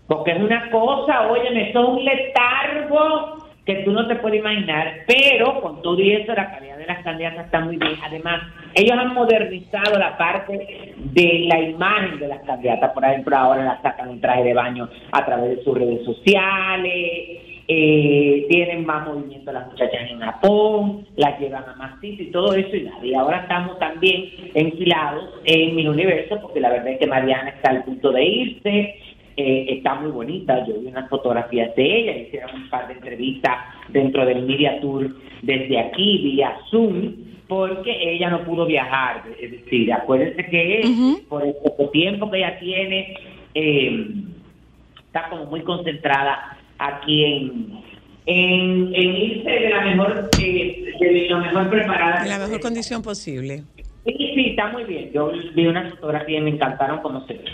[0.07, 5.03] Porque es una cosa, oye, eso es un letargo que tú no te puedes imaginar,
[5.07, 7.95] pero con todo y eso la calidad de las candidatas está muy bien.
[8.03, 8.43] Además,
[8.75, 12.91] ellos han modernizado la parte de la imagen de las candidatas.
[12.91, 17.44] Por ejemplo, ahora las sacan en traje de baño a través de sus redes sociales.
[17.67, 22.53] Eh, tienen más movimiento las muchachas en Japón, las llevan a más sitios y todo
[22.53, 23.03] eso y nada.
[23.03, 27.71] Y ahora estamos también enfilados en mi universo porque la verdad es que Mariana está
[27.71, 28.95] al punto de irse,
[29.37, 30.63] eh, está muy bonita.
[30.67, 33.57] Yo vi unas fotografías de ella, hicieron un par de entrevistas
[33.89, 37.13] dentro del Media Tour desde aquí, vía Zoom,
[37.47, 39.23] porque ella no pudo viajar.
[39.39, 43.17] Es decir, acuérdense que por el poco tiempo que ella tiene,
[43.55, 44.07] eh,
[45.07, 47.81] está como muy concentrada aquí en,
[48.25, 52.23] en, en irse de la mejor, eh, de lo mejor preparada.
[52.23, 53.63] En la mejor condición posible.
[54.05, 55.11] Sí, sí, está muy bien.
[55.13, 57.45] Yo vi unas fotografías y me encantaron como se ve.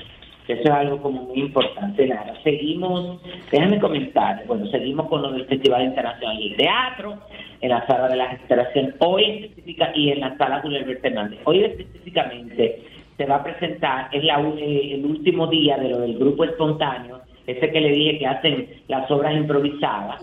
[0.48, 2.06] Eso es algo como muy importante.
[2.08, 7.20] Nada, seguimos, déjame comentar, bueno, seguimos con lo del Festival Internacional del Teatro,
[7.62, 11.40] en la sala de la restauración, hoy específica y en la sala Julio Hernández.
[11.46, 12.84] Hoy específicamente
[13.16, 17.21] se va a presentar, es la, eh, el último día de lo del grupo espontáneo,
[17.48, 20.22] ese que le dije que hacen las obras improvisadas.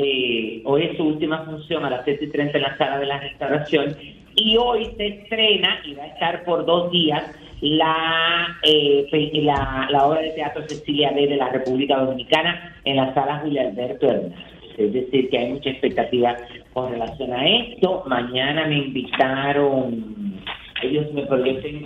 [0.00, 3.06] Eh, hoy es su última función a las 7 y 30 en la sala de
[3.06, 3.96] la restauración
[4.36, 7.24] y hoy se estrena y va a estar por dos días
[7.60, 12.96] la, eh, pe- la, la obra de teatro Cecilia B de la República Dominicana en
[12.96, 14.38] la sala Julio Alberto Hernández.
[14.78, 16.36] Es decir, que hay mucha expectativa
[16.72, 18.04] con relación a esto.
[18.06, 20.34] Mañana me invitaron,
[20.82, 21.22] ellos me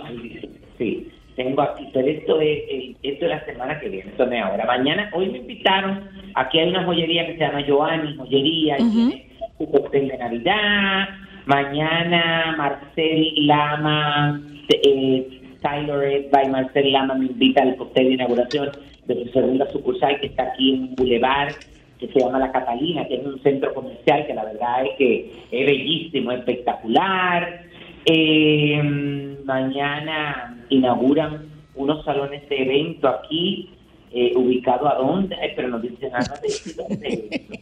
[0.05, 4.25] ay, sí, tengo aquí, pero esto es, eh, esto es la semana que viene, esto
[4.25, 4.65] no es ahora.
[4.65, 9.09] Mañana, hoy me invitaron, aquí hay una joyería que se llama Joanny Joyería, y Ujú.
[9.09, 11.09] tiene su cóctel de Navidad.
[11.45, 18.69] Mañana Marcel Lama, eh, Tyler by Marcel Lama me invita al cóctel de inauguración
[19.07, 21.53] de su segunda sucursal que está aquí en un Boulevard
[21.99, 25.31] que se llama La Catalina, que es un centro comercial que la verdad es que
[25.51, 27.63] es bellísimo, espectacular.
[28.05, 33.69] Eh, mañana inauguran unos salones de evento aquí,
[34.11, 37.59] eh, ubicado a dónde, Ay, pero no dicen nada de dónde.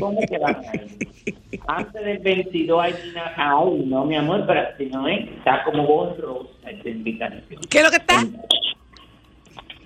[0.00, 1.34] ¿Cómo que van a ir?
[1.68, 5.86] Antes del 22 hay una, aún no, mi amor, pero si no es, está como
[5.86, 7.60] voz rosa esta invitación.
[7.70, 8.24] ¿Qué es lo que está?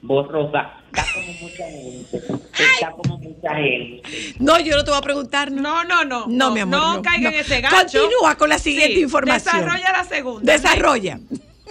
[0.03, 4.03] Voz rosa, está como mucha gente, está como mucha gente.
[4.39, 5.51] No, yo no te voy a preguntar.
[5.53, 6.27] No, No, no, no.
[6.27, 6.79] no, mi amor.
[6.97, 7.41] No, caiga en no.
[7.41, 8.01] ese gancho.
[8.01, 9.57] Continúa con la siguiente Sí, información.
[9.57, 10.53] Desarrolla la segunda.
[10.53, 11.19] Desarrolla.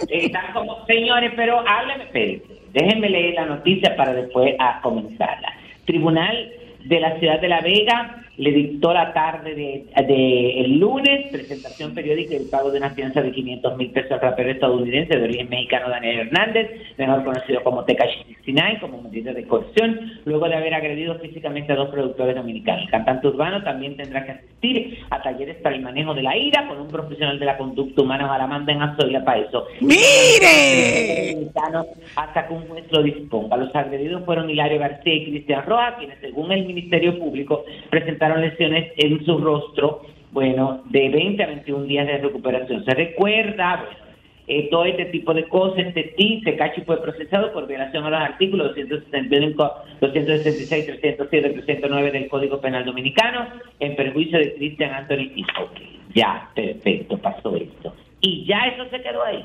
[0.08, 2.46] Están como, señores, pero hábleme, espérense.
[2.72, 5.52] Déjenme leer la noticia para después a comenzarla.
[5.84, 6.52] Tribunal
[6.84, 11.92] de la Ciudad de La Vega le dictó la tarde de, de el lunes presentación
[11.94, 15.50] periódica del pago de una fianza de 500 mil pesos al rapero estadounidense de origen
[15.50, 20.72] mexicano Daniel Hernández, mejor conocido como Tekashi 69, como medida de coerción, luego de haber
[20.72, 22.84] agredido físicamente a dos productores dominicanos.
[22.84, 26.66] El cantante urbano también tendrá que asistir a talleres para el manejo de la ira
[26.66, 28.24] con un profesional de la conducta humana.
[28.24, 29.66] Ojalá manden a Zoila para eso.
[29.82, 31.50] ¡Mire!
[32.16, 33.58] Hasta que un juez lo disponga.
[33.58, 38.92] Los agredidos fueron Hilario García y Cristian Rojas, quienes según el Ministerio Público presentaron lesiones
[38.96, 42.84] en su rostro bueno, de 20 a 21 días de recuperación.
[42.84, 44.10] Se recuerda, bueno,
[44.46, 48.10] eh, todo este tipo de cosas, este TIC, se cachi fue procesado por violación a
[48.10, 53.46] los artículos 265, 266, 307, 309 del Código Penal Dominicano
[53.80, 55.46] en perjuicio de Cristian Anthony Tiz.
[55.62, 55.80] Ok,
[56.14, 57.94] ya, perfecto, pasó esto.
[58.20, 59.44] Y ya eso se quedó ahí.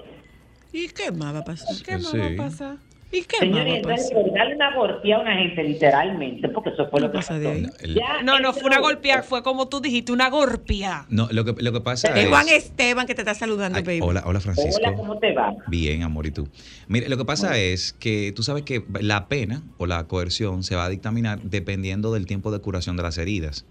[0.74, 1.76] ¿Y qué más va a pasar?
[1.86, 2.18] ¿Qué más Sí.
[2.20, 2.76] va a pasar?
[3.12, 7.00] ¿Y qué Señores, entonces, por darle una golpeada a una gente literalmente, porque eso fue
[7.00, 7.52] ¿Qué lo que pasa pasó.
[7.52, 11.06] El- Ya, No, no, fue una golpeada, fue como tú dijiste, una golpeada.
[11.10, 12.30] No, lo que, lo que pasa Es es...
[12.30, 14.00] Juan Esteban que te está saludando, Ay, baby.
[14.02, 14.82] hola, hola Francisco.
[14.84, 15.54] Hola, ¿cómo te va?
[15.68, 16.50] Bien, amor, ¿y tú?
[16.88, 20.76] Mire, lo que pasa es que tú sabes que la pena o la coerción se
[20.76, 23.66] va a dictaminar dependiendo del tiempo de curación de las heridas.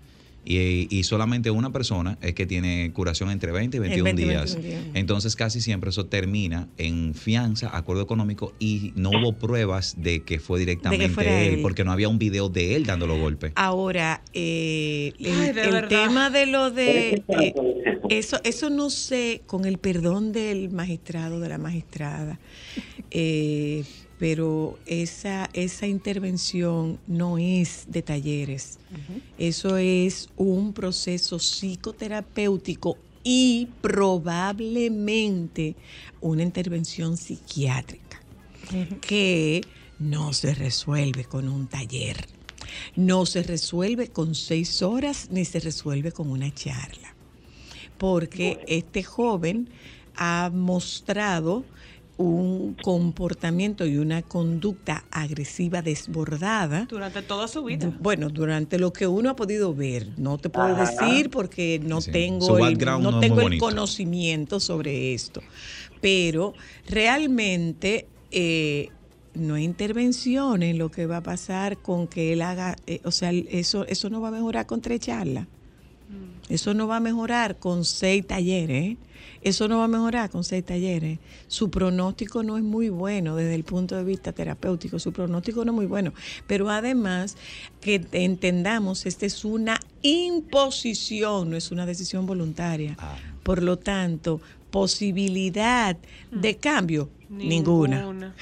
[0.44, 4.24] Y, y solamente una persona es que tiene curación entre 20 y 21 20 y
[4.26, 4.54] días.
[4.56, 4.94] 21 días.
[4.94, 10.38] Entonces casi siempre eso termina en fianza, acuerdo económico y no hubo pruebas de que
[10.40, 11.04] fue directamente
[11.48, 11.62] él, él.
[11.62, 13.52] porque no había un video de él dando los golpes.
[13.56, 15.88] Ahora, eh, el, Ay, de el verdad.
[15.88, 17.22] tema de lo de...
[17.40, 17.54] Eh,
[18.10, 22.38] eso, eso no sé, con el perdón del magistrado, de la magistrada,
[23.10, 23.84] eh,
[24.18, 28.78] pero esa, esa intervención no es de talleres.
[29.38, 35.74] Eso es un proceso psicoterapéutico y probablemente
[36.20, 38.20] una intervención psiquiátrica
[39.00, 39.62] que
[39.98, 42.28] no se resuelve con un taller,
[42.96, 47.14] no se resuelve con seis horas ni se resuelve con una charla,
[47.98, 49.68] porque este joven
[50.16, 51.64] ha mostrado
[52.16, 56.86] un comportamiento y una conducta agresiva desbordada.
[56.88, 57.92] Durante toda su vida.
[58.00, 60.80] Bueno, durante lo que uno ha podido ver, no te puedo Ajá.
[60.80, 63.66] decir porque no Sí, tengo, el, no tengo el bonito.
[63.66, 65.40] conocimiento sobre esto,
[66.00, 66.54] pero
[66.88, 68.90] realmente eh,
[69.34, 73.10] no hay intervención en lo que va a pasar con que él haga, eh, o
[73.10, 75.46] sea, eso, eso no va a mejorar con tres charlas.
[76.48, 78.92] Eso no va a mejorar con seis talleres.
[78.92, 78.96] ¿eh?
[79.42, 81.18] Eso no va a mejorar con seis talleres.
[81.48, 84.98] Su pronóstico no es muy bueno desde el punto de vista terapéutico.
[84.98, 86.12] Su pronóstico no es muy bueno.
[86.46, 87.36] Pero además,
[87.80, 92.96] que entendamos, esta es una imposición, no es una decisión voluntaria.
[92.98, 93.16] Ah.
[93.42, 94.40] Por lo tanto,
[94.70, 95.96] posibilidad
[96.30, 98.32] de cambio, ninguna.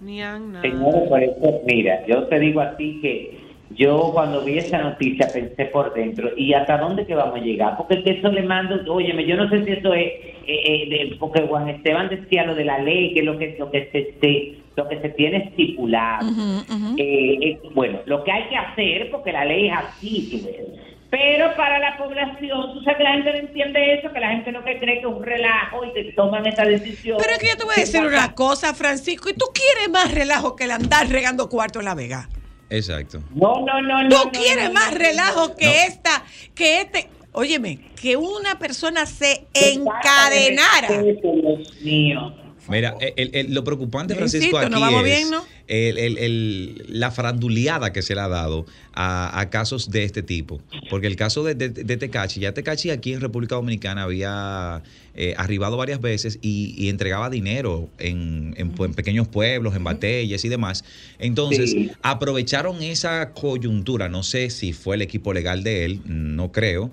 [0.00, 0.20] Ni.
[0.62, 5.28] Señores, por eso, mira, yo te digo a ti que yo cuando vi esa noticia
[5.32, 7.76] pensé por dentro, ¿y hasta dónde que vamos a llegar?
[7.76, 10.86] Porque es que eso le mando, óyeme, yo no sé si eso es, eh, eh,
[10.88, 14.14] de- porque Juan Esteban decía lo de la ley, que lo que, lo que, se,
[14.20, 16.28] se- lo que se tiene estipulado.
[16.96, 20.56] Eh, eh, bueno, lo que hay que hacer, porque la ley es así, tú ves.
[21.10, 24.52] Pero para la población, tú sabes que la gente no entiende eso, que la gente
[24.52, 27.18] no que cree que es un relajo y que toman esa decisión.
[27.20, 30.14] Pero es que yo te voy a decir una cosa, Francisco, y tú quieres más
[30.14, 32.28] relajo que el andar regando cuarto en la Vega.
[32.70, 33.22] Exacto.
[33.34, 34.08] No, no, no, no.
[34.08, 35.72] Tú quieres no, más relajo que No.
[35.72, 37.08] esta, que este.
[37.32, 41.02] Óyeme, que una persona se encadenara.
[41.02, 42.34] Dios mío.
[42.70, 45.44] Mira, el- el- lo preocupante, Francisco, insisto, aquí vamos es bien, ¿no?
[45.66, 50.60] el- la faranduleada que se le ha dado a, a casos de este tipo.
[50.88, 54.82] Porque el caso de, de, de Tecachi, ya Tecachi aquí en República Dominicana había
[55.14, 60.48] eh, arribado varias veces y, y entregaba dinero en, en pequeños pueblos, en batallas y
[60.48, 60.84] demás.
[61.18, 61.90] Entonces, Sí.
[62.02, 66.90] aprovecharon esa coyuntura, no sé si fue el equipo legal de él, no creo,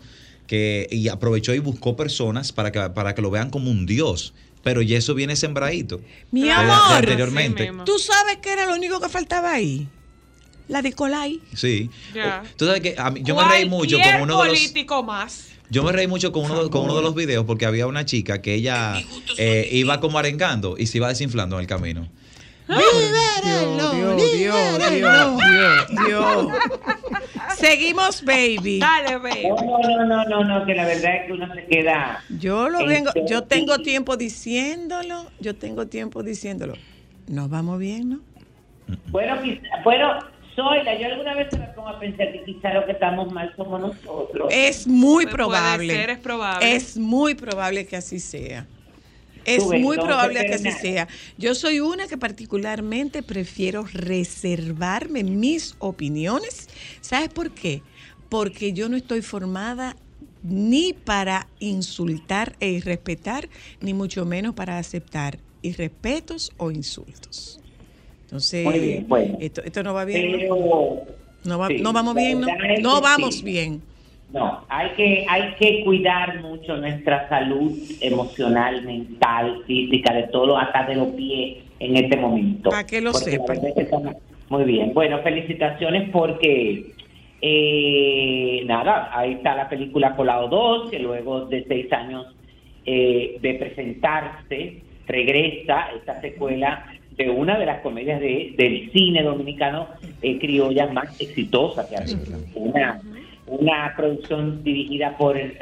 [0.47, 4.33] que y aprovechó y buscó personas para que, para que lo vean como un dios.
[4.63, 6.01] Pero ya eso viene sembradito.
[6.31, 7.67] Mi de- de amor, anteriormente.
[7.71, 7.77] Sí.
[7.85, 9.87] ¿tú sabes qué era lo único que faltaba ahí?
[10.67, 11.39] La de Colai.
[11.53, 11.89] Sí.
[12.13, 12.43] Ya.
[12.57, 15.45] Tú sabes que a mí- yo me reí mucho con uno de los político más.
[15.69, 18.03] yo me reí mucho con uno, de- con uno de los videos porque había una
[18.05, 18.95] chica que ella
[19.37, 22.09] eh, iba como arengando y se iba desinflando en el camino.
[22.67, 22.81] Dios,
[23.43, 26.47] Dios, Dios, Dios, Dios, Dios.
[27.55, 28.79] Seguimos, baby.
[28.79, 29.49] Dale, ve.
[29.49, 32.23] No, no, no, no, no, que la verdad es que uno se queda.
[32.29, 36.73] Yo lo vengo, yo tengo tiempo diciéndolo, yo tengo tiempo diciéndolo.
[37.27, 38.19] Nos vamos bien, ¿no?
[39.07, 40.19] Bueno, quizá, bueno,
[40.55, 43.79] Zoila, yo alguna vez me pongo a pensar que quizá lo que estamos mal somos
[43.81, 44.47] nosotros.
[44.51, 45.93] Es muy Puede probable.
[45.93, 46.75] ser, es probable.
[46.75, 48.65] Es muy probable que así sea.
[49.47, 51.07] Es muy probable que así sea.
[51.37, 56.67] Yo soy una que particularmente prefiero reservarme mis opiniones.
[57.01, 57.81] ¿Sabes por qué?
[58.29, 59.95] Porque yo no estoy formada
[60.43, 63.47] ni para insultar e irrespetar,
[63.79, 67.61] ni mucho menos para aceptar irrespetos o insultos.
[68.23, 69.37] Entonces, Muy bien, bueno.
[69.39, 70.31] esto, esto no va bien.
[70.33, 70.37] ¿no?
[70.37, 71.05] Pero
[71.45, 72.41] No, va- sí, no vamos bien,
[72.81, 73.01] ¿no?
[73.01, 73.43] vamos sí.
[73.43, 73.81] bien.
[74.33, 77.71] No, hay que, hay que cuidar mucho nuestra salud
[78.01, 82.69] emocional, mental, física, de todo, hasta de los pies en este momento.
[82.69, 83.57] Pa' que lo sepan.
[84.49, 86.91] Muy bien, bueno, felicitaciones porque
[87.39, 92.25] Eh, nada, ahí está la película Colado 2, que luego de seis años
[92.85, 99.87] eh, de presentarse, regresa esta secuela de una de las comedias de- del cine dominicano
[100.23, 102.39] eh, criolla más exitosa que ha habido.
[102.55, 102.99] Una,
[103.47, 105.57] una producción dirigida por eh,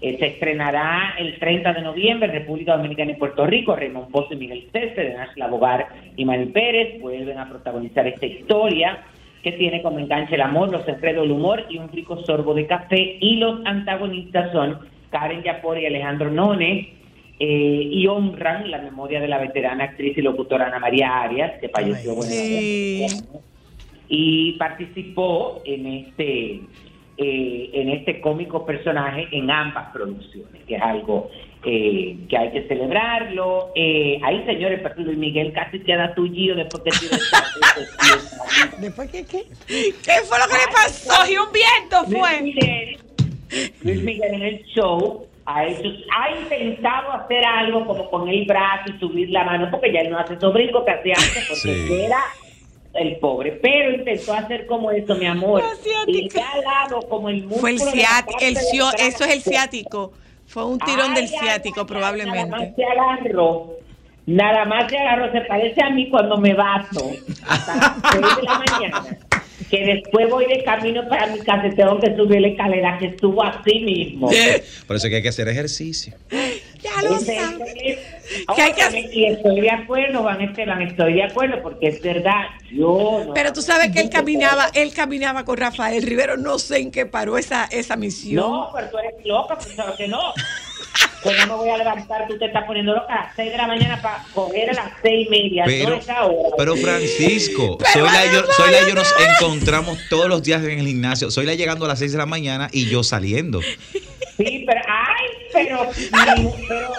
[0.00, 3.74] eh, se estrenará el 30 de noviembre en República Dominicana y Puerto Rico.
[3.74, 9.02] Raymond Pozo y Miguel César, Nájila Bogar y Mani Pérez vuelven a protagonizar esta historia
[9.42, 12.66] que tiene como enganche el amor, los enredos, el humor y un rico sorbo de
[12.66, 13.18] café.
[13.20, 14.78] Y los antagonistas son
[15.10, 16.94] Karen Yapor y Alejandro None.
[17.40, 21.68] eh, y honran la memoria de la veterana actriz y locutora Ana María Arias, que
[21.68, 23.06] falleció bueno, Sí.
[24.08, 26.60] Y participó en este
[27.20, 31.30] eh, en este cómico personaje en ambas producciones, que es algo
[31.64, 33.72] eh, que hay que celebrarlo.
[33.74, 39.24] Eh, ahí, señores, Partido Luis Miguel casi queda tullido después que tiró esta- ¿Después qué
[39.26, 39.42] qué?
[39.66, 41.10] ¿Qué fue lo que le pasó?
[41.20, 42.40] Cogió un viento, Luis fue.
[42.42, 42.98] Miguel,
[43.82, 48.92] Luis Miguel en el show ha, hecho, ha intentado hacer algo como con el brazo
[48.94, 51.86] y subir la mano, porque ya él no hace esos brincos que hacía antes, porque
[51.88, 51.94] Sí.
[52.04, 52.20] era
[52.94, 55.62] el pobre, pero intentó hacer como eso, mi amor.
[55.62, 56.40] La ciática.
[56.58, 60.12] Y dado como el músculo Fue el ciático, el cio- eso es el ciático.
[60.46, 62.50] Fue un tirón del Ay, ciático ay, Nada probablemente.
[62.50, 63.76] más se agarró,
[64.26, 67.10] nada más se agarró, se parece a mí cuando me bato
[67.46, 69.18] hasta las 6 de la mañana,
[69.70, 73.14] que después voy de camino para mi casa y tengo que subir la escalera que
[73.20, 74.30] subo así mismo.
[74.86, 76.14] Por eso que hay que hacer ejercicio.
[76.80, 77.98] Ya lo Ese- sabes.
[78.30, 81.88] Ese- Que hay que Óyeme, Y estoy de acuerdo, Van Esteban, estoy de acuerdo, porque
[81.88, 83.34] es verdad, yo no...
[83.34, 87.06] Pero tú sabes que él caminaba, él caminaba con Rafael Rivero, no sé en qué
[87.06, 88.36] paró esa, esa misión.
[88.36, 90.32] No, pero tú eres loca, pues sabes que no.
[91.24, 93.56] Yo no me voy a levantar, tú te estás poniendo loca a las 6 de
[93.56, 95.64] la mañana para coger a las 6 y media.
[95.66, 96.48] Pero, no esa hora.
[96.56, 100.62] pero Francisco, Pero Zoila y yo, además, Zoila y yo nos encontramos todos los días
[100.64, 101.30] en el gimnasio.
[101.30, 103.60] Zoila llegando a las 6 de la mañana y yo saliendo.
[104.36, 105.88] Sí, pero, ay, pero,
[106.68, 106.92] pero,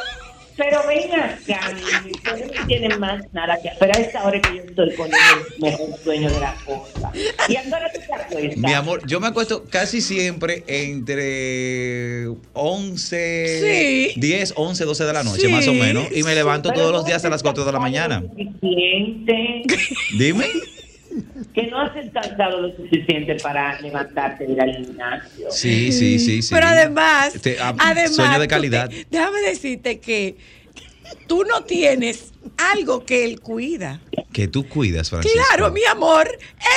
[0.59, 1.71] pero ven acá,
[2.11, 5.61] ustedes no tienen más nada que Pero a esta hora que yo estoy con el
[5.61, 7.11] mejor sueño de la cosa.
[7.47, 8.57] ¿Y a hora tú te acuestas?
[8.57, 14.19] Mi amor, yo me acuesto casi siempre entre 11, Sí.
[14.19, 16.07] 10, 11, 12 de la noche, Sí, más o menos.
[16.13, 18.21] Y me levanto Pero todos los días a las 4 de la mañana.
[20.17, 20.45] Dime.
[21.53, 25.51] Que no has descansado lo suficiente para levantarte y ir al gimnasio.
[25.51, 26.53] Sí, sí, sí, sí.
[26.53, 28.89] Pero además, Te- ah, además sueño de calidad.
[28.89, 30.37] te- déjame decirte que
[31.27, 32.33] tú no tienes
[32.73, 33.99] algo que él cuida.
[34.31, 35.37] Que tú cuidas, Francisco.
[35.47, 36.29] Claro, mi amor,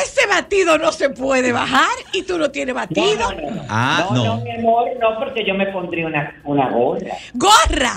[0.05, 3.30] ese batido no se puede bajar y tú no tienes batido.
[3.33, 3.62] no, no, no.
[3.68, 4.24] Ah, no, no.
[4.37, 7.14] no, mi amor, no, porque yo me pondría una, una gorra.
[7.35, 7.95] ¡Gorra!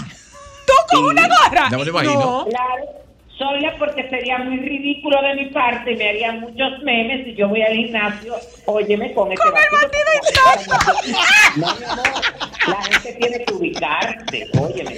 [0.67, 1.05] ¿Tú con Sí.
[1.11, 1.69] una gorra?
[1.69, 2.13] No me lo imagino.
[2.19, 2.45] No.
[2.49, 3.04] Claro,
[3.37, 7.49] sola porque sería muy ridículo de mi parte y me harían muchos memes si yo
[7.49, 10.05] voy al gimnasio, óyeme, con este Con el batido.
[11.57, 12.07] No, mi amor,
[12.67, 14.91] la gente tiene que ubicarse, óyeme.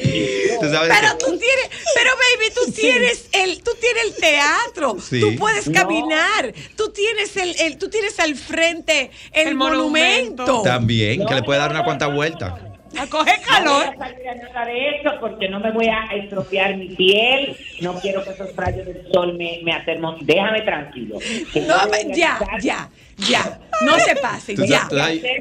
[0.60, 4.98] Tú sabes Pero que- tú tienes, pero baby, tú tienes el, tú tienes el teatro,
[5.00, 5.20] Sí.
[5.20, 5.74] tú puedes No.
[5.74, 10.44] caminar, tú tienes el, el- tú tienes al frente el, El monumento.
[10.44, 10.62] monumento.
[10.64, 12.60] También, que No, le puede no, dar una no, cuanta no, vuelta.
[12.98, 13.04] No, no.
[13.04, 13.86] A coger No calor.
[13.86, 17.56] voy a salir a nada de eso porque no me voy a estropear mi piel,
[17.82, 20.18] no quiero que esos rayos del sol me, me atermon.
[20.26, 21.20] Déjame tranquilo.
[21.68, 21.76] No,
[22.16, 23.60] ya, ya, ya.
[23.86, 24.88] No se pasen, ya.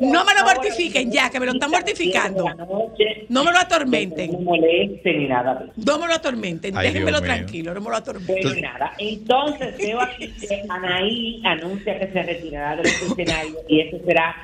[0.00, 2.44] No me lo mortifiquen, ya, que me lo están mortificando.
[3.28, 4.32] No me lo atormenten.
[4.32, 5.72] No me molesten ni nada eso.
[5.86, 8.42] No me lo atormenten, déjenmelo tranquilo, no me lo atormenten.
[8.42, 13.80] Pero nada, entonces veo aquí que Anaí anuncia que se retirará de los escenarios y
[13.80, 14.34] ese será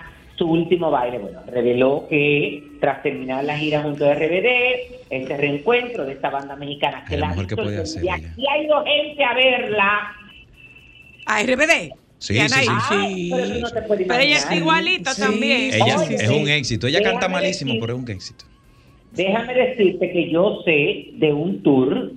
[0.43, 1.19] su último baile.
[1.19, 4.49] Bueno, reveló que tras terminar la gira junto a RBD,
[5.09, 7.55] este reencuentro de esta banda mexicana que la que
[8.03, 10.13] y aquí ha ido gente a verla.
[11.27, 11.93] A RBD.
[12.19, 13.31] Sí, Anaí, sí, Ah, sí.
[13.33, 15.23] pero tú no te puedes Pero ella es igualita Sí.
[15.23, 15.75] también.
[15.75, 16.35] Ella Sí, es sí.
[16.37, 16.87] un éxito.
[16.89, 18.45] Ella canta malísimo, decir- pero es un éxito.
[19.13, 22.13] Déjame decirte que yo sé de un tour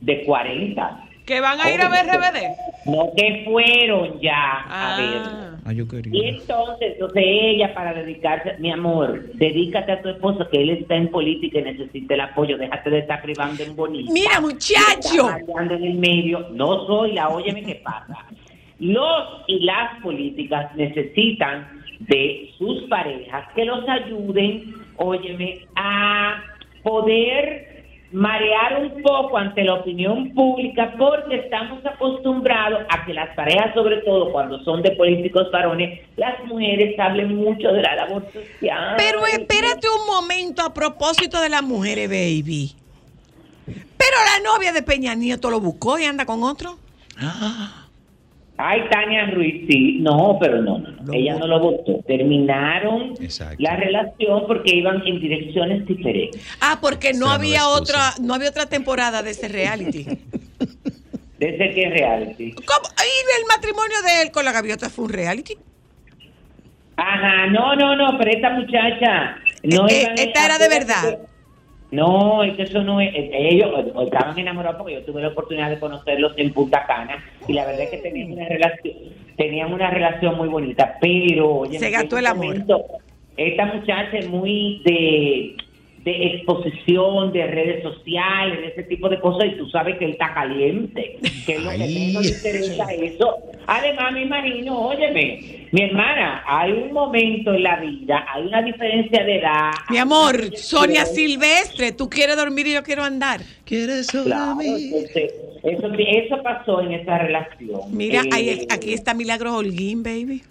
[0.00, 1.03] de 40.
[1.26, 2.86] Que van a ir a ver RBD.
[2.86, 4.96] No que fueron ya a.
[4.96, 5.50] Ah.
[5.66, 6.28] Ah, yo Y quería.
[6.28, 11.08] entonces, entonces ella para dedicarse, mi amor, dedícate a tu esposo que él está en
[11.10, 14.12] política y necesita el apoyo, déjate de estar privando en bonita.
[14.12, 15.30] Mira, muchacho.
[15.58, 18.26] En el medio, no soy la, óyeme qué pasa.
[18.78, 26.42] Los y las políticas necesitan de sus parejas que los ayuden, óyeme, a
[26.82, 27.73] poder
[28.14, 33.96] marear un poco ante la opinión pública porque estamos acostumbrados a que las parejas, sobre
[34.02, 38.94] todo cuando son de políticos varones, las mujeres hablen mucho de la labor social.
[38.96, 42.72] Pero espérate un momento a propósito de las mujeres, baby.
[43.66, 46.78] Pero la novia de Peña Nieto lo buscó y anda con otro.
[47.20, 47.83] Ah,
[48.56, 49.98] Ay, Tania Ruiz, sí.
[50.00, 51.02] No, pero no, no, no.
[51.04, 52.00] Lo Ella no lo votó.
[52.06, 53.56] Terminaron Exacto.
[53.58, 56.40] la relación porque iban en direcciones diferentes.
[56.60, 60.04] Ah, porque no había otra, no había otra temporada de ese reality.
[61.38, 62.52] Desde que reality.
[62.52, 62.88] ¿Cómo?
[62.96, 65.56] Y el matrimonio de él con la gaviota fue un reality.
[66.96, 69.36] Ajá, no, no, no, pero esta muchacha.
[69.64, 71.18] No Eh, iban- esta era de verdad.
[71.94, 73.10] No, es que eso no es.
[73.14, 73.70] Ellos
[74.04, 77.82] estaban enamorados porque yo tuve la oportunidad de conocerlos en Punta Cana y la verdad
[77.82, 78.94] es que tenían una relación,
[79.36, 81.50] tenían una relación muy bonita, pero.
[81.60, 82.46] oye, Se gastó el amor.
[82.46, 82.84] momento,
[83.36, 85.56] Esta muchacha es muy de,
[86.04, 90.10] de exposición, de redes sociales, de ese tipo de cosas, y tú sabes que él
[90.12, 93.36] está caliente, que es lo que menos le interesa eso.
[93.66, 99.24] Además, me imagino, óyeme, mi hermana, hay un momento en la vida, hay una diferencia
[99.24, 99.70] de edad.
[99.88, 101.06] Mi amor, Sonia.
[101.06, 103.40] Silvestre, tú quieres dormir y yo quiero andar.
[103.64, 105.32] ¿Quieres Claro, entonces,
[105.62, 107.80] eso, eso pasó en esa relación.
[107.92, 110.42] Mira, Eh, ahí- aquí está Milagros Holguín, baby.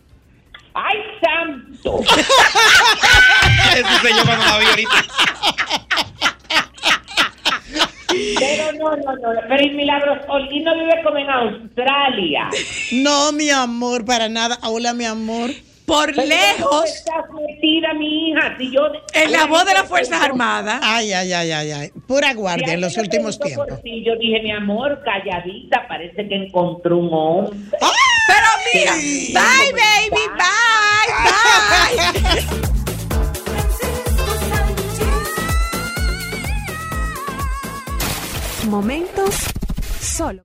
[0.73, 1.99] ¡Ay, santo!
[3.73, 5.05] Ese señor cuando la vi ahorita.
[8.39, 9.41] Pero no, no, no.
[9.47, 12.49] Pero el Milagros Holguín no vive como en Australia.
[12.91, 14.59] No, mi amor, para nada.
[14.63, 15.51] Hola, mi amor.
[15.85, 18.55] Por Pero ¿dónde lejos, estás metida, mi hija?
[18.57, 18.81] Si yo,
[19.13, 20.79] en la voz de las Fuerzas Armadas.
[20.81, 21.91] Ay, ay, ay, ay, ay.
[22.07, 23.67] Pura guardia en los últimos tiempos.
[23.83, 27.57] Sí, yo dije, mi amor, calladita, parece que encontró un hombre.
[28.27, 31.13] Pero mira, bye, baby, bye,
[32.61, 32.69] bye.
[38.69, 39.35] Momentos
[39.99, 40.43] solo.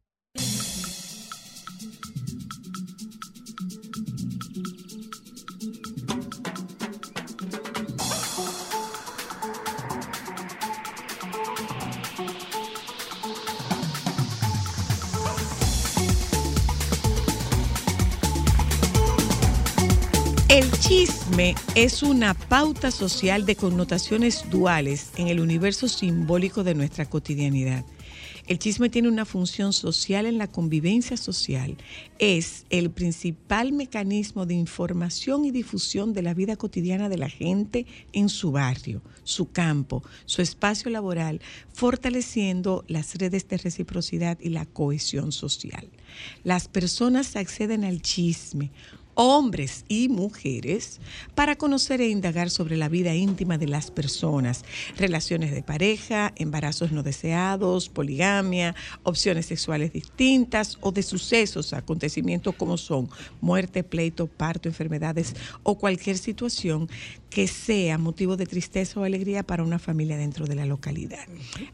[20.58, 27.08] El chisme es una pauta social de connotaciones duales en el universo simbólico de nuestra
[27.08, 27.84] cotidianidad.
[28.48, 31.76] El chisme tiene una función social en la convivencia social.
[32.18, 37.86] Es el principal mecanismo de información y difusión de la vida cotidiana de la gente
[38.12, 41.40] en su barrio, su campo, su espacio laboral,
[41.72, 45.88] fortaleciendo las redes de reciprocidad y la cohesión social.
[46.42, 48.72] Las personas acceden al chisme
[49.20, 51.00] hombres y mujeres,
[51.34, 54.64] para conocer e indagar sobre la vida íntima de las personas,
[54.96, 62.78] relaciones de pareja, embarazos no deseados, poligamia, opciones sexuales distintas o de sucesos, acontecimientos como
[62.78, 63.10] son
[63.40, 66.88] muerte, pleito, parto, enfermedades o cualquier situación
[67.28, 71.26] que sea motivo de tristeza o alegría para una familia dentro de la localidad.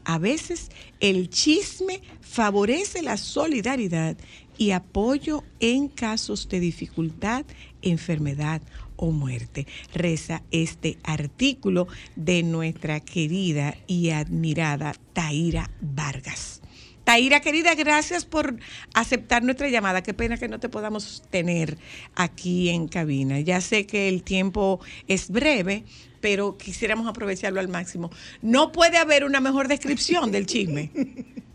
[0.03, 4.17] A veces el chisme favorece la solidaridad
[4.57, 7.45] y apoyo en casos de dificultad,
[7.81, 8.61] enfermedad
[8.95, 9.67] o muerte.
[9.93, 16.61] Reza este artículo de nuestra querida y admirada Taira Vargas.
[17.03, 18.57] Taira, querida, gracias por
[18.95, 20.01] aceptar nuestra llamada.
[20.01, 21.77] Qué pena que no te podamos tener
[22.15, 23.39] aquí en cabina.
[23.41, 25.83] Ya sé que el tiempo es breve,
[26.19, 28.09] pero quisiéramos aprovecharlo al máximo.
[28.41, 30.89] No puede haber una mejor descripción del chisme.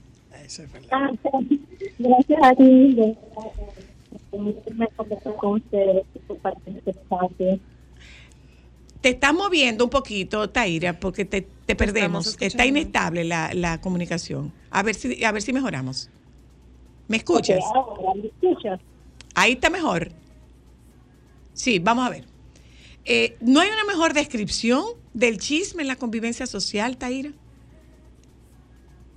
[2.00, 2.96] Gracias a ti
[4.30, 4.40] por
[4.74, 7.58] me conversar con ustedes y compartir este espacio.
[9.02, 12.38] Te estás moviendo un poquito, Taira, porque te, te perdemos.
[12.40, 14.50] Está inestable la, la comunicación.
[14.70, 16.08] A ver si, a ver si mejoramos.
[17.06, 17.58] ¿Me escuchas?
[17.58, 18.80] Ok, ahora, ¿me escuchas?
[19.34, 20.10] Ahí está mejor.
[21.52, 22.24] Sí, vamos a ver.
[23.04, 27.32] Eh, ¿No hay una mejor descripción del chisme en la convivencia social, Taira?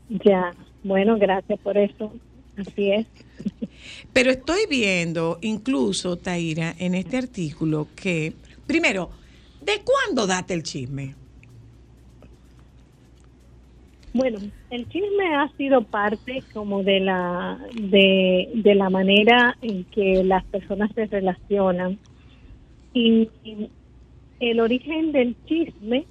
[0.09, 0.51] Ya,
[0.83, 2.11] bueno, gracias por eso.
[2.57, 3.07] Así es.
[4.13, 8.33] Pero estoy viendo incluso, Taira, en este artículo que,
[8.67, 9.09] primero,
[9.61, 11.15] ¿de cuándo date el chisme?
[14.13, 14.37] Bueno,
[14.69, 20.43] el chisme ha sido parte como de la de, de la manera en que las
[20.45, 21.97] personas se relacionan
[22.93, 23.71] y, y
[24.39, 26.05] el origen del chisme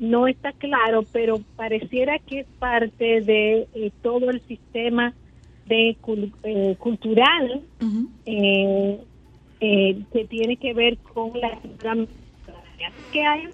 [0.00, 5.14] no está claro, pero pareciera que es parte de eh, todo el sistema
[5.66, 8.08] de cul- eh, cultural Ujú.
[8.26, 8.98] eh,
[9.60, 11.96] eh, que tiene que ver con la cultura
[13.12, 13.48] que hay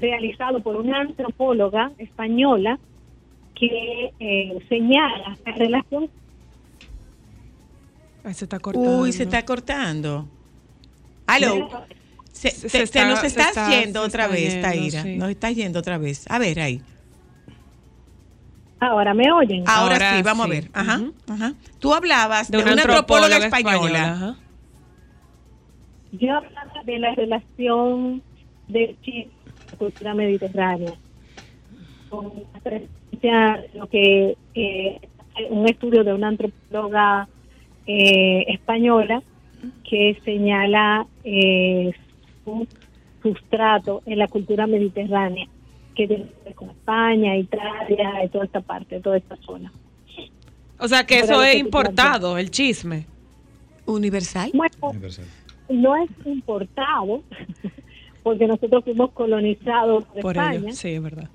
[0.00, 2.78] realizado por una antropóloga española
[3.54, 6.10] que eh, señala la relación
[8.24, 8.98] Ay, se está cortando.
[9.02, 10.26] Uy, se está cortando.
[11.26, 11.68] Aló.
[12.32, 15.02] Se, Se- se está- nos se estás está- yendo se otra está vez, yendo, Taira.
[15.04, 15.16] sí.
[15.16, 16.24] Nos estás yendo otra vez.
[16.28, 16.82] A ver, ahí.
[18.78, 19.64] Ahora me oyen.
[19.66, 20.52] Ahora, Ahora sí, vamos sí.
[20.52, 20.70] a ver.
[20.72, 21.52] Ajá, ajá.
[21.78, 24.12] Tú hablabas de, una, antropóloga, española.
[24.12, 24.36] ajá.
[26.12, 28.22] Yo hablaba de la relación
[28.68, 30.92] de Chile con la cultura mediterránea.
[32.08, 35.00] Con la presencia, lo que eh,
[35.50, 37.28] un estudio de una antropóloga
[37.86, 39.22] eh, española
[39.88, 41.92] que señala eh,
[42.44, 42.66] su
[43.22, 45.46] sustrato en la cultura mediterránea,
[45.96, 49.72] que tiene que ver con España, Italia, y toda esta parte, toda esta zona.
[50.78, 53.06] O sea que Pero eso es que importado, el chisme.
[53.86, 54.50] Universal.
[54.52, 55.24] Bueno, Universal.
[55.70, 57.22] no es importado,
[58.22, 60.72] porque nosotros fuimos colonizados por, Por España, ello.
[60.72, 61.28] Sí, es verdad.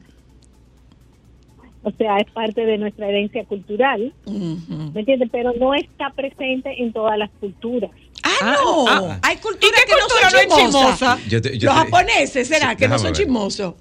[1.83, 4.91] o sea, es parte de nuestra herencia cultural, Ujú.
[4.93, 5.29] ¿me entiendes?
[5.31, 7.89] Pero no está presente en todas las culturas.
[8.23, 8.85] Ah, Ah, no.
[8.87, 9.19] ah.
[9.23, 11.23] Hay cultura ¿Y qué que no cultura son no es chismosas.
[11.23, 11.65] chismosa?
[11.65, 13.73] Los japoneses, ¿será Sí, que no son chismosos?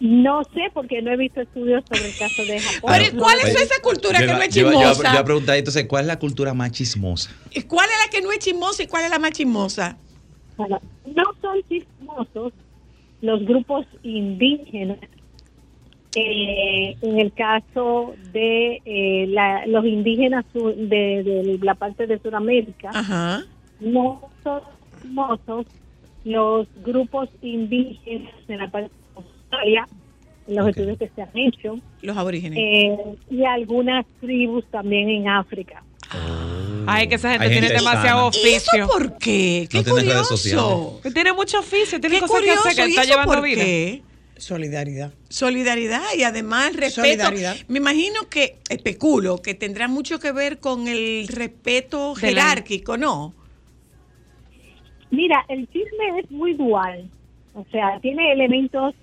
[0.00, 2.92] No sé, porque no he visto estudios sobre el caso de Japón.
[2.92, 5.02] Pero, ¿y ¿cuál es esa cultura Yo que no es yo yo chismosa?
[5.02, 7.30] Yo iba a preguntar entonces, ¿cuál es la cultura más chismosa?
[7.52, 9.98] ¿Y ¿Cuál es la que no es chismosa y cuál es la más chismosa?
[10.56, 12.52] Bueno, no son chismosos
[13.20, 14.98] los grupos indígenas.
[16.14, 22.90] Eh, en el caso de eh, la- los indígenas de, de la parte de Sudamérica,
[22.94, 23.42] Ajá.
[23.78, 24.62] no son
[25.02, 25.66] chismosos
[26.24, 28.90] los grupos indígenas de la parte
[29.50, 29.86] Australia,
[30.46, 30.70] en los Ok.
[30.70, 32.58] estudios que se han hecho, Los aborígenes.
[32.58, 32.96] eh,
[33.30, 35.82] y algunas tribus también en África.
[36.86, 38.48] Ay, que esa gente tiene demasiado sana.
[38.48, 38.86] ¿Y eso oficio.
[38.88, 39.68] por qué?
[39.70, 40.36] Qué No tiene redes curioso.
[40.36, 41.02] sociales.
[41.02, 42.68] Que tiene mucho oficio, tiene Qué cosas que curioso.
[42.68, 43.62] hacer, que ¿Y está llevando por vida.
[43.62, 44.02] qué?
[44.38, 45.12] Solidaridad.
[45.28, 47.02] Solidaridad y además respeto.
[47.02, 47.56] Solidaridad.
[47.66, 52.96] Me imagino que, especulo, que tendrá mucho que ver con el respeto De la- jerárquico,
[52.96, 53.34] ¿no?
[55.10, 57.10] Mira, el chisme es muy dual,
[57.54, 58.94] o sea, tiene elementos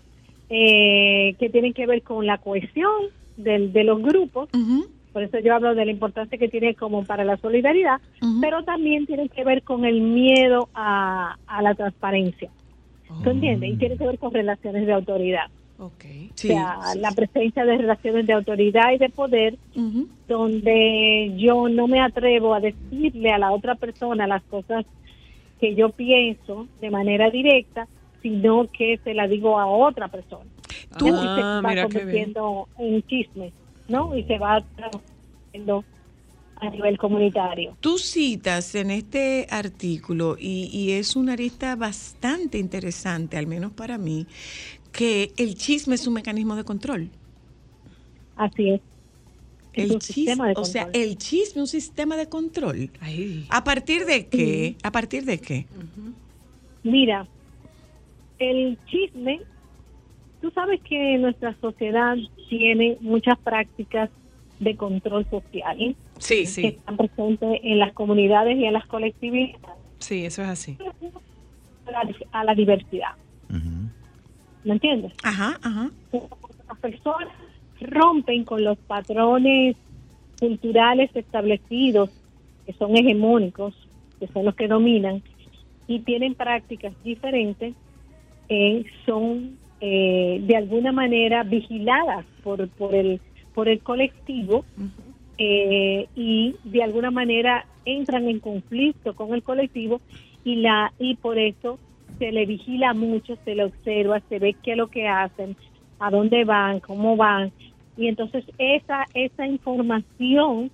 [0.49, 2.91] eh, que tienen que ver con la cohesión
[3.35, 4.49] del- de los grupos,
[5.11, 7.99] por eso yo hablo de la importancia que tiene como para la solidaridad,
[8.41, 12.51] pero también tiene que ver con el miedo a, a la transparencia,
[13.23, 13.69] ¿tú entiendes?
[13.71, 15.45] Y tiene que ver con relaciones de autoridad,
[15.77, 16.03] Ok.
[16.35, 19.57] Sí, o sea, sí, la presencia de relaciones de autoridad y de poder
[20.27, 24.85] donde yo no me atrevo a decirle a la otra persona las cosas
[25.59, 27.87] que yo pienso de manera directa,
[28.25, 30.49] sino que se la digo a otra persona.
[30.97, 33.53] Tú- se Ah, va convirtiendo en chisme,
[33.87, 34.17] ¿no?
[34.17, 35.83] Y se va transmitiendo
[36.55, 37.77] a nivel comunitario.
[37.81, 43.99] Tú citas en este artículo, y, y es una arista bastante interesante, al menos para
[43.99, 44.25] mí,
[44.91, 47.09] que el chisme es un mecanismo de control.
[48.37, 48.81] Así es.
[49.73, 51.03] Es El un sistema chisme, o sea, control.
[51.03, 52.89] el chisme es un sistema de control.
[53.01, 53.45] Ay.
[53.49, 54.77] ¿A partir de qué?
[54.81, 55.67] ¿A partir de qué?
[56.83, 57.27] Mira,
[58.39, 59.41] el chisme,
[60.41, 62.15] tú sabes que nuestra sociedad
[62.49, 64.09] tiene muchas prácticas
[64.59, 65.81] de control social.
[65.81, 65.95] ¿eh?
[66.19, 66.65] Sí, que sí.
[66.67, 69.57] están presentes en las comunidades y en las colectividades
[69.99, 70.77] Sí, eso es así.
[71.87, 73.11] a la, a la diversidad.
[74.63, 75.13] ¿Me entiendes?
[75.23, 75.91] Ajá, ajá.
[76.11, 77.29] Las personas
[77.81, 79.75] rompen con los patrones
[80.39, 82.09] culturales establecidos
[82.65, 83.75] que son hegemónicos,
[84.19, 85.21] que son los que dominan,
[85.87, 87.75] y tienen prácticas diferentes,
[88.49, 93.19] eh, son eh, de alguna manera vigiladas por, por, el,
[93.53, 94.65] por el colectivo
[95.37, 100.01] eh, y de alguna manera entran en conflicto con el colectivo
[100.43, 101.77] y la y por eso
[102.19, 105.55] se le vigila mucho, se le observa, se ve qué es lo que hacen,
[105.99, 107.51] a dónde van, cómo van
[107.97, 110.71] y entonces esa esa información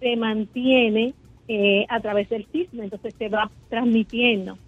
[0.00, 1.14] se mantiene
[1.48, 4.58] eh, a través del chisme, entonces se va transmitiendo.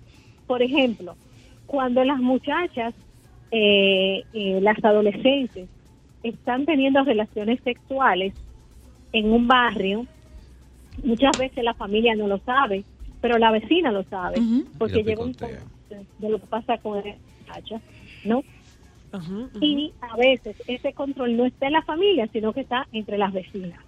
[0.46, 1.14] Por ejemplo,
[1.70, 2.92] cuando las muchachas,
[3.52, 5.68] eh, eh, las adolescentes,
[6.24, 8.34] están teniendo relaciones sexuales
[9.12, 10.04] en un barrio,
[11.04, 12.82] muchas veces la familia no lo sabe,
[13.20, 14.42] pero la vecina lo sabe,
[14.78, 17.80] porque llega un de lo que pasa con esa muchacha,
[18.24, 18.42] ¿no?
[19.60, 23.32] Y a veces ese control no está en la familia, sino que está entre las
[23.32, 23.78] vecinas,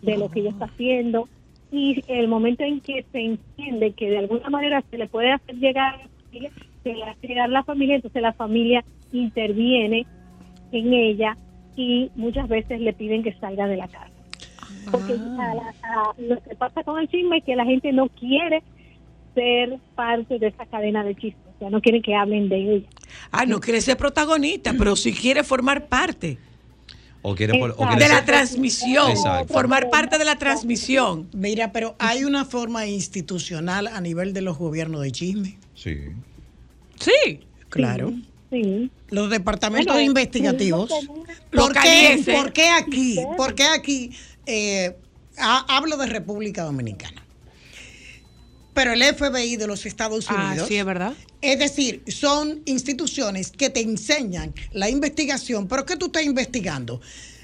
[0.00, 1.28] de lo que ella está haciendo.
[1.72, 5.56] Y el momento en que se entiende que de alguna manera se le puede hacer
[5.56, 6.50] llegar a la familia,
[6.84, 10.06] hace llegar a la familia, entonces la familia interviene
[10.72, 11.36] en ella
[11.76, 14.06] y muchas veces le piden que salga de la casa.
[14.90, 18.08] Porque a la- a- lo que pasa con el chisme es que la gente no
[18.08, 18.62] quiere
[19.34, 22.88] ser parte de esa cadena de chismes, o sea, no quieren que hablen de ella.
[23.30, 26.38] Ah, no quiere ser protagonista, pero sí quiere formar parte
[27.22, 27.96] O quiere, por- o Exacto.
[27.98, 29.52] quiere de la transmisión, Exacto.
[29.52, 31.28] formar parte de la transmisión.
[31.34, 35.58] Mira, pero hay una forma institucional a nivel de los gobiernos de chisme.
[35.74, 35.96] Sí.
[37.00, 37.40] Sí.
[37.68, 38.12] Claro.
[38.52, 38.90] Sí.
[39.10, 40.88] Los departamentos Bueno, investigativos
[41.52, 43.16] ¿Por qué, por qué aquí?
[43.36, 44.10] ¿Por qué aquí?
[44.46, 44.96] Eh,
[45.38, 47.24] ha- hablo de República Dominicana.
[48.74, 50.68] Pero el FBI de los Estados Ah, Unidos.
[50.68, 51.12] sí, es verdad.
[51.42, 57.00] Es decir, son instituciones que te enseñan la investigación, pero ¿qué tú estás investigando?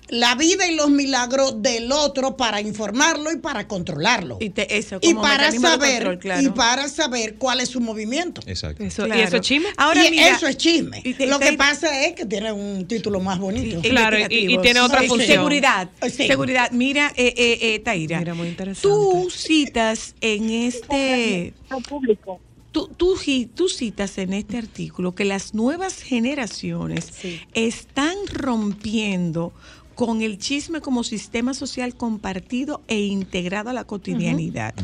[0.09, 4.39] La vida y los milagros del otro para informarlo y para controlarlo.
[4.41, 6.43] Y te- eso, Y como para saber control, claro.
[6.43, 8.41] y para saber cuál es su movimiento.
[8.47, 8.85] Exacto.
[8.85, 9.21] Eso, Claro.
[9.21, 9.69] ¿Y eso es chisme?
[9.77, 11.01] Ahora Y mira, eso es chisme.
[11.05, 13.81] y te- Lo te- que pasa es que tiene un título más bonito.
[13.83, 15.29] Claro, y- tiene otra Sí, función.
[15.29, 15.91] Seguridad.
[16.03, 16.27] Sí.
[16.29, 16.71] Seguridad.
[16.71, 18.19] Mira, eh, eh, eh, Taira.
[18.21, 18.83] Mira, muy interesante.
[18.89, 21.53] Tú citas en este.
[21.89, 22.41] Público.
[22.71, 23.17] Tú, tú,
[23.55, 27.09] tú citas en este artículo que las nuevas generaciones
[27.55, 29.53] están rompiendo
[29.97, 34.75] con el chisme como sistema social compartido e integrado a la cotidianidad.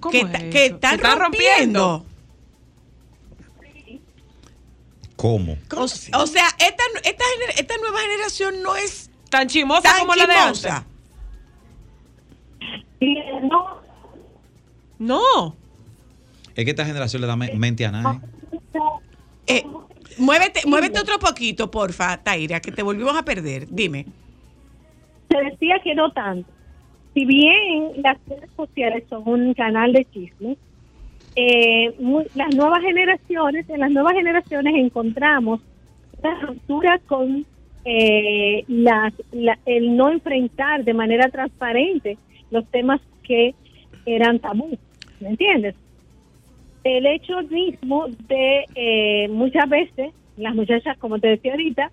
[0.00, 0.50] ¿Cómo Que, es eso?
[0.50, 2.04] que están ¿Se está rompiendo.
[5.14, 5.56] ¿Cómo?
[5.74, 6.82] O, o sea, esta,
[7.56, 10.72] esta, nueva generación no es Tan chimosa tan como la de antes.
[13.42, 13.80] no,
[14.98, 15.56] No.
[16.54, 18.20] Es que esta generación le da me- mente a nadie.
[19.46, 19.64] Eh,
[20.18, 23.68] muévete, muévete otro poquito, porfa, Taira, que te volvimos a perder.
[23.70, 24.06] Dime.
[25.38, 26.52] Decía que no tanto.
[27.14, 30.58] Si bien las redes sociales son un canal de chismes,
[31.36, 35.60] eh, mu- las nuevas generaciones, en las nuevas generaciones encontramos
[36.22, 37.46] una ruptura con
[37.84, 42.18] eh, las, la- el no enfrentar de manera transparente
[42.50, 43.54] los temas que
[44.04, 44.78] eran tabú,
[45.20, 45.76] ¿me entiendes?
[46.84, 51.90] El hecho mismo de eh, muchas veces las muchachas, como te decía ahorita,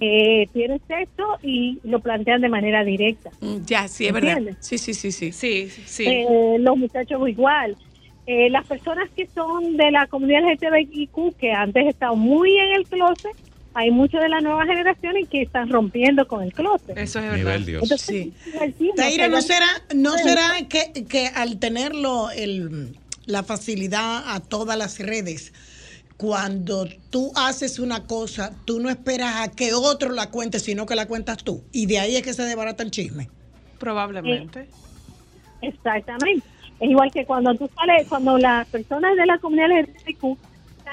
[0.00, 3.30] eh, tienen sexo y lo plantean de manera directa.
[3.40, 4.38] Mm, Ya, sí, es verdad.
[4.60, 5.32] Sí, sí, sí, sí.
[5.32, 6.04] Sí, sí.
[6.06, 7.76] Eh, los muchachos igual.
[8.26, 12.86] Eh, las personas que son de la comunidad LGTBIQ, que antes estaban muy en el
[12.86, 13.32] closet,
[13.74, 16.96] hay muchas de la nueva generación y que están rompiendo con el closet.
[16.96, 17.36] Eso es verdad.
[17.38, 17.82] Nivel Dios.
[17.82, 18.06] Entonces,
[18.78, 18.90] Sí.
[18.94, 22.94] Taira, ¿no será, no será que, que al tenerlo el,
[23.26, 25.52] la facilidad a todas las redes,
[26.22, 30.94] cuando tú haces una cosa, tú no esperas a que otro la cuente, sino que
[30.94, 31.64] la cuentas tú?
[31.72, 33.28] Y de ahí es que se desbarata el chisme.
[33.80, 34.68] Probablemente.
[35.62, 36.46] Exactamente.
[36.78, 40.38] Es igual que cuando tú sales, cuando las personas de la comunidad LGTBIQ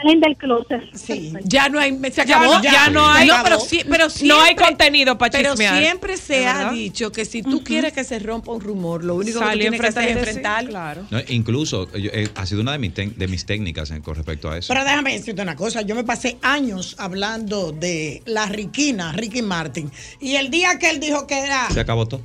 [0.02, 0.82] salen del closet.
[0.94, 1.34] Sí.
[1.44, 2.54] Ya no hay, se Ya acabó.
[2.58, 5.78] no- ya no hay- No, pero, sí- pero siempre, No hay contenido para Pero chismear.
[5.82, 6.72] siempre se ¿Es ha verdad?
[6.74, 9.88] dicho que si tú quieres que se rompa un rumor, lo único que tienes que
[9.88, 10.70] hacer es enfrentarlo.
[10.70, 11.06] Claro.
[11.10, 14.50] No, incluso yo, eh, ha sido una de mis, de mis técnicas eh, con respecto
[14.50, 14.68] a eso.
[14.74, 19.92] Pero déjame decirte una cosa, yo me pasé años hablando de la Riquina, Ricky Martin,
[20.20, 22.22] y el día que él dijo que era, Se acabó todo.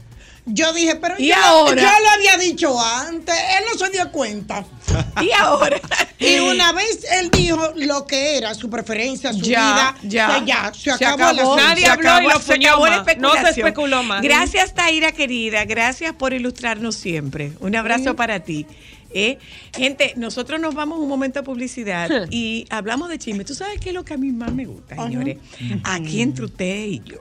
[0.47, 1.81] Yo dije, pero ¿Y yo, ahora?
[1.81, 4.65] yo lo había dicho antes, él no se dio cuenta.
[5.23, 5.81] Y ahora.
[6.19, 10.47] Y una vez él dijo lo que era su preferencia, su ya, vida, ya, que
[10.47, 11.57] ya, se acabó.
[11.57, 13.05] Nadie se habló y lo se acabó la.
[13.19, 14.23] No se especuló más.
[14.23, 15.65] Gracias, Taira, querida.
[15.65, 17.53] Gracias por ilustrarnos siempre.
[17.61, 18.67] Un abrazo para ti.
[19.15, 19.39] ¿eh?
[19.75, 23.45] Gente, nosotros nos vamos un momento de publicidad y hablamos de chisme.
[23.45, 25.39] ¿Tú sabes qué es lo que a mí más me gusta, señores?
[25.85, 27.19] Aquí entre usted y yo.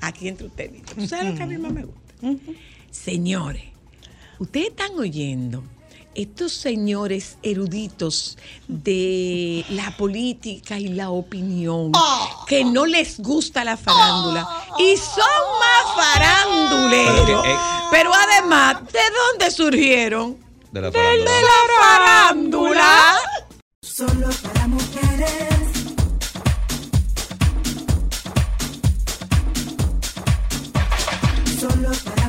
[0.00, 0.94] Aquí entre usted y yo.
[0.94, 2.03] ¿Tú sabes lo que a mí más me gusta?
[2.90, 3.62] Señores,
[4.38, 5.62] ustedes están oyendo
[6.14, 11.90] estos señores eruditos de la política y la opinión
[12.46, 14.46] que no les gusta la farándula
[14.78, 15.24] y son
[15.58, 17.20] más faránduleros.
[17.26, 17.56] Pero eh,
[17.90, 19.00] Pero además, ¿de
[19.32, 20.36] dónde surgieron?
[20.70, 21.30] De la De farándula.
[21.40, 23.14] la farándula.
[23.82, 25.53] Solo para mujeres.
[31.84, 32.24] Para.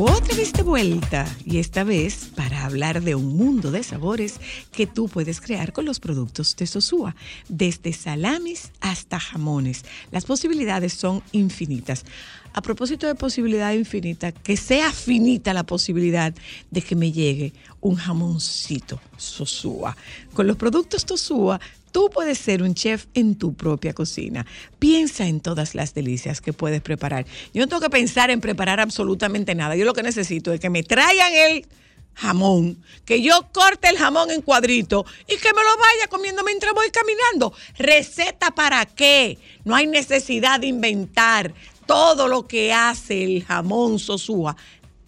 [0.00, 4.38] Otra vez de vuelta y esta vez para hablar de un mundo de sabores
[4.70, 7.16] que tú puedes crear con los productos de Sosúa,
[7.48, 9.84] desde salamis hasta jamones.
[10.12, 12.04] Las posibilidades son infinitas.
[12.52, 16.32] A propósito de posibilidad infinita, que sea finita la posibilidad
[16.70, 19.96] de que me llegue un jamoncito Sosúa.
[20.32, 21.60] Con los productos Sosúa
[21.98, 24.46] Tú puedes ser un chef en tu propia cocina.
[24.78, 27.26] Piensa en todas las delicias que puedes preparar.
[27.52, 29.74] Yo no tengo que pensar en preparar absolutamente nada.
[29.74, 31.66] Yo lo que necesito es que me traigan el
[32.14, 36.72] jamón, que yo corte el jamón en cuadrito y que me lo vaya comiendo mientras
[36.72, 37.52] voy caminando.
[37.76, 39.36] ¿Receta para qué?
[39.64, 41.52] No hay necesidad de inventar.
[41.84, 44.56] Todo lo que hace el jamón sosúa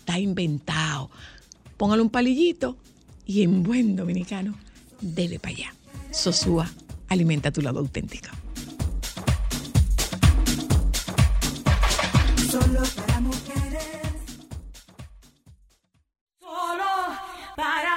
[0.00, 1.08] está inventado.
[1.76, 2.76] Póngale un palillito
[3.26, 4.58] y en buen dominicano,
[5.00, 5.74] dele para allá.
[6.10, 6.68] Sosúa,
[7.08, 8.28] alimenta tu lado auténtico.
[12.50, 14.12] Solo para mujeres.
[16.40, 16.90] Solo
[17.56, 17.89] para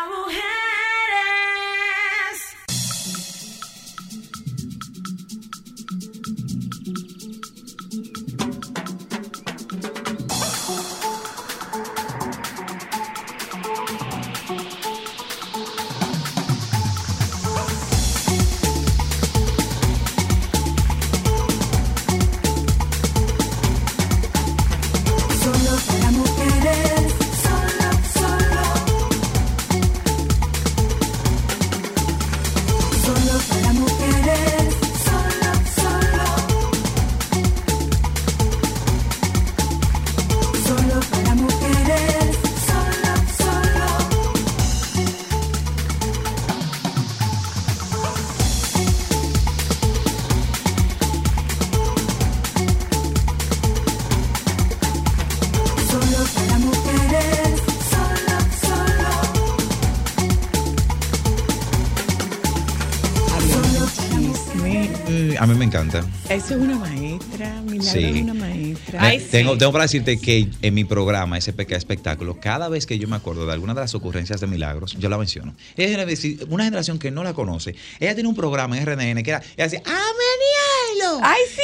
[69.38, 73.16] tengo, tengo para decirte que en mi programa, SPK Espectáculo, cada vez que yo me
[73.16, 75.56] acuerdo de alguna de las ocurrencias de Milagros, yo la menciono.
[75.76, 77.76] Ella es una generación- una generación que no la conoce.
[78.00, 81.20] Ella tiene un programa en RNN que era, ella decía, ¡Amenialo!
[81.24, 81.62] Ay, sí.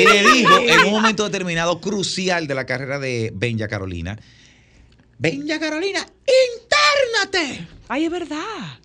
[0.00, 3.30] Y le dijo, y le dijo en un momento determinado crucial de la carrera de
[3.34, 4.18] Benja Carolina,
[5.18, 6.06] Benja Carolina,
[7.20, 7.66] internate.
[7.88, 8.78] Ay, es verdad.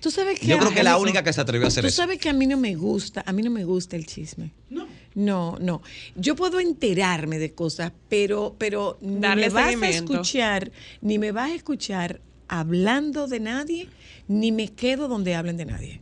[0.00, 1.96] Tú sabes que Yo creo que la única que se atrevió a hacer Tú eso.
[1.98, 4.50] sabes que a mí no me gusta, a mí no me gusta el chisme.
[4.70, 4.86] No.
[5.20, 5.82] No, no.
[6.16, 10.70] Yo puedo enterarme de cosas, pero, pero ni Darle me vas a escuchar,
[11.02, 13.88] ni me vas a escuchar hablando de nadie,
[14.28, 16.00] ni me quedo donde hablen de nadie.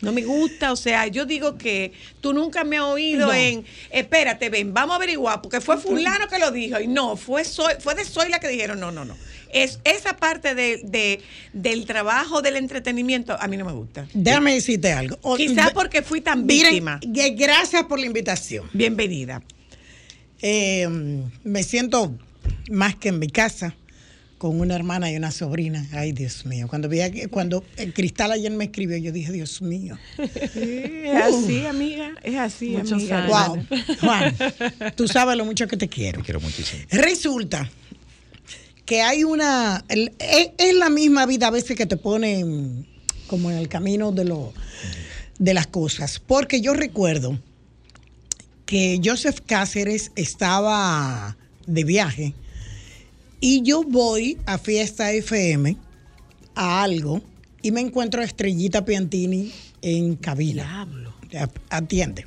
[0.00, 3.32] No me gusta, o sea, yo digo que tú nunca me has oído No.
[3.34, 7.42] en, espérate, ven, vamos a averiguar, porque fue fulano que lo dijo, y no, fue,
[7.44, 9.14] Zoe- fue de Zoila que dijeron, no, no, no.
[9.54, 11.20] Es, esa parte de, de-
[11.52, 14.06] del trabajo, del entretenimiento, a mí no me gusta.
[14.12, 15.16] Déjame decirte algo.
[15.36, 17.00] Quizás porque fui tan Miren, víctima.
[17.36, 18.68] gracias por la invitación.
[18.72, 19.42] Bienvenida.
[20.42, 20.88] Eh,
[21.44, 22.18] me siento
[22.70, 23.74] más que en mi casa
[24.38, 25.86] con una hermana y una sobrina.
[25.92, 26.66] Ay, Dios mío.
[26.68, 29.96] Cuando vi que- cuando el Cristal ayer me escribió, yo dije, Dios mío.
[30.18, 32.10] Es así, amiga.
[32.22, 33.24] Es así, Muchos amiga.
[33.24, 33.28] años.
[33.28, 33.66] Wow.
[34.00, 34.34] Juan,
[34.96, 36.18] tú sabes lo mucho que te quiero.
[36.18, 36.82] Te quiero muchísimo.
[36.90, 37.70] Resulta
[38.86, 39.84] que hay una.
[39.88, 42.84] el- es, es la misma vida a veces que te pone mm,
[43.26, 44.52] como en el camino de, lo,
[45.38, 46.20] de las cosas.
[46.24, 47.38] Porque yo recuerdo
[48.66, 52.34] que Joseph Cáceres estaba de viaje
[53.40, 55.76] y yo voy a Fiesta FM
[56.54, 57.22] a algo
[57.62, 60.86] y me encuentro a Estrellita Piantini en cabina.
[61.70, 62.26] Atiende.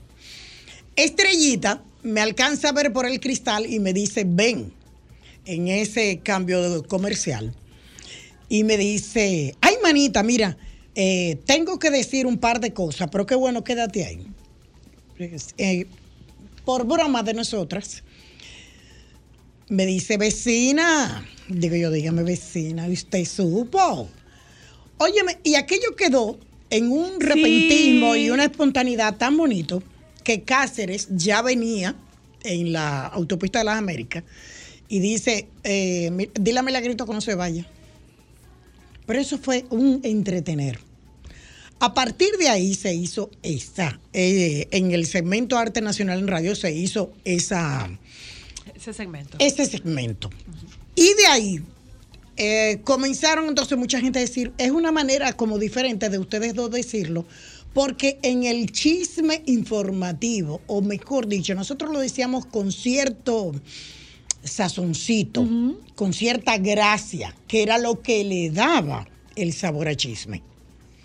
[0.95, 4.73] Estrellita me alcanza a ver por el cristal y me dice, ven,
[5.47, 7.53] en ese cambio comercial.
[8.49, 10.57] Y me dice, ay manita, mira,
[10.93, 14.27] eh, tengo que decir un par de cosas, pero qué bueno, quédate ahí.
[15.57, 15.87] Eh,
[16.63, 18.03] por broma de nosotras,
[19.69, 24.09] me dice, vecina, digo yo, dígame vecina, ¿y usted supo?
[24.97, 26.39] Óyeme, y aquello quedó
[26.69, 29.81] en un repentismo y una espontaneidad tan bonito
[30.23, 31.95] que Cáceres ya venía
[32.43, 34.23] en la autopista de las Américas
[34.89, 37.65] y dice, eh, dile a Milagrito que no se vaya.
[39.05, 40.79] Pero eso fue un entretener.
[41.79, 46.55] A partir de ahí se hizo esa, eh, en el segmento Arte Nacional en Radio
[46.55, 47.87] se hizo esa,
[48.75, 49.37] Ese segmento.
[49.39, 50.29] ese segmento.
[50.95, 51.61] Y de ahí
[52.35, 56.71] eh, comenzaron entonces mucha gente a decir, es una manera como diferente de ustedes dos
[56.71, 57.25] decirlo,
[57.73, 63.53] porque en el chisme informativo, o mejor dicho, nosotros lo decíamos con cierto
[64.47, 65.47] sazoncito,
[65.95, 70.41] con cierta gracia, que era lo que le daba el sabor a chisme.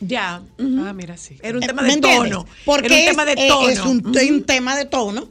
[0.00, 0.42] Ya.
[0.58, 1.36] Ah, mira, sí.
[1.42, 2.46] Era un Eh, tema ¿me de tono.
[2.64, 3.68] Porque Era un es, tema de eh, tono.
[3.68, 5.28] es un, tema de tono.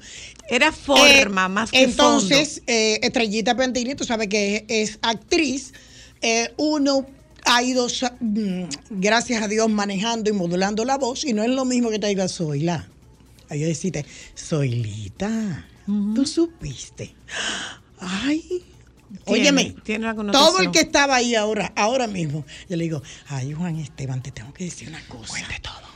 [0.50, 5.74] Era forma Eh, más que Entonces, eh, Estrellita Pentini, tú sabes que es, actriz.
[6.22, 7.06] eh, uno
[7.46, 7.88] ha ido,
[8.20, 12.00] mm, gracias a Dios, manejando y modulando la voz, y no es lo mismo que
[12.00, 12.88] te diga Zoila.
[13.50, 14.06] Ahí decirte,
[14.38, 15.66] Zoilita,
[16.16, 17.14] tú supiste.
[18.02, 18.64] Ay,
[19.26, 23.54] Tiene- óyeme, tiene todo el que estaba ahí ahora, ahora mismo, yo le digo, ay,
[23.54, 25.30] Juan Esteban, te tengo que decir una cosa.
[25.30, 25.91] Cuente todo.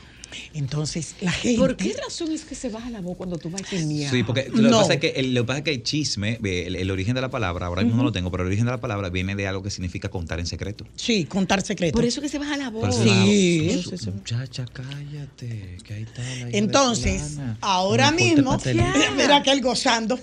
[0.54, 1.58] Entonces, la gente.
[1.58, 4.10] ¿Por qué razón es que se baja la voz cuando tú vas a chismear?
[4.10, 6.38] Sí, porque lo, que pasa es que el, lo que pasa es que el chisme,
[6.42, 8.70] el, el origen de la palabra, ahora mismo no lo tengo, pero el origen de
[8.72, 10.86] la palabra viene de algo que signica contar en secreto.
[10.96, 11.96] Sí, contar secretos.
[11.98, 12.80] Por eso que se baja la voz.
[12.80, 13.84] Por eso Sí.
[14.06, 18.58] la- Muchacha, cállate, que ahí está la Entonces, ahora mismo,
[19.16, 20.18] mira aquel gozando.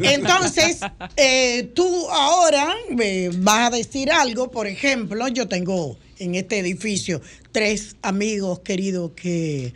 [0.00, 0.78] Entonces,
[1.16, 7.20] eh, tú ahora eh, vas a decir algo, por ejemplo, yo tengo en este edificio
[7.52, 9.72] tres amigos queridos que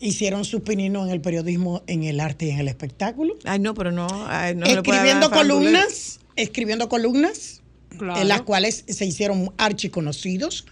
[0.00, 3.36] hicieron su pinino en el periodismo, en el arte y en el espectáculo.
[3.44, 4.06] Ay, no, pero no.
[4.28, 7.58] ay, escribiendo columnas, escribiendo columnas,
[7.98, 8.20] Claro.
[8.22, 10.64] en las cuales se hicieron archiconocidos,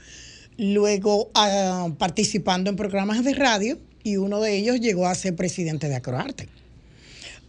[0.57, 5.89] luego ah, participando en programas de radio y uno de ellos llegó a ser presidente
[5.89, 6.49] de Acroarte.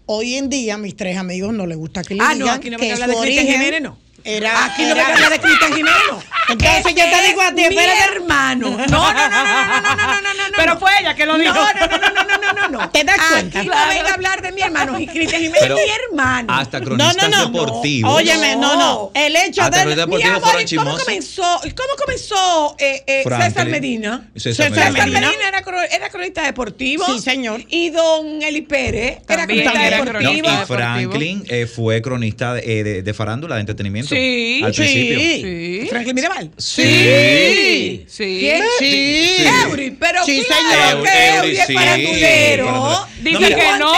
[0.06, 2.78] Hoy en día mis tres amigos no les gusta que le Ah, no, aquí no
[2.78, 3.98] que me habla su de origen Jiménez, no.
[4.24, 6.20] Era, Aquí no me era- habla de Cristian Jiménez, no.
[6.52, 8.16] Entonces yo te digo a ti, mi espérate.
[8.16, 8.70] hermano.
[8.70, 10.56] No, no, no, no, no, no, no, no, no, no.
[10.56, 11.54] Pero fue ella que lo dijo.
[11.54, 12.90] No, no, no, no, no, no, no.
[12.90, 13.64] ¿Te das Aquí cuenta?
[13.64, 15.00] no venga a hablar de mi hermano.
[15.00, 16.54] Y Cristian Jiménez mi hermano.
[16.54, 17.46] Hasta cronistas no, no.
[17.52, 18.14] deportivos.
[18.16, 19.12] Óyeme, no, no.
[19.14, 19.96] El hecho Hasta de.
[19.96, 23.68] Mi amor, fueron ¿y ¿cómo comenzó, cómo comenzó eh, eh, César.
[23.68, 24.28] Medina?
[24.36, 25.32] César César Medina.
[25.48, 27.06] Era, cro- era cronista deportivo.
[27.06, 27.62] Sí, señor.
[27.70, 30.10] Y don Eli Pérez era cronista deportivo.
[30.12, 30.32] cronista.
[30.34, 30.66] y deportivo.
[30.66, 34.10] Franklin eh, fue cronista de, eh, de- de farándula, de entretenimiento.
[34.16, 34.82] Sí, al sí.
[34.82, 35.20] principio.
[35.20, 35.88] Sí.
[35.90, 36.16] Franklin
[36.58, 38.06] Sí.
[38.08, 38.38] Sí.
[38.40, 38.64] ¿Quién?
[38.80, 39.46] Sí.
[39.66, 40.70] Eury, pero Sí, claro
[41.04, 41.04] señor.
[41.04, 43.08] que Eury, Eury es sí, farandulero.
[43.22, 43.94] Dice No, que no.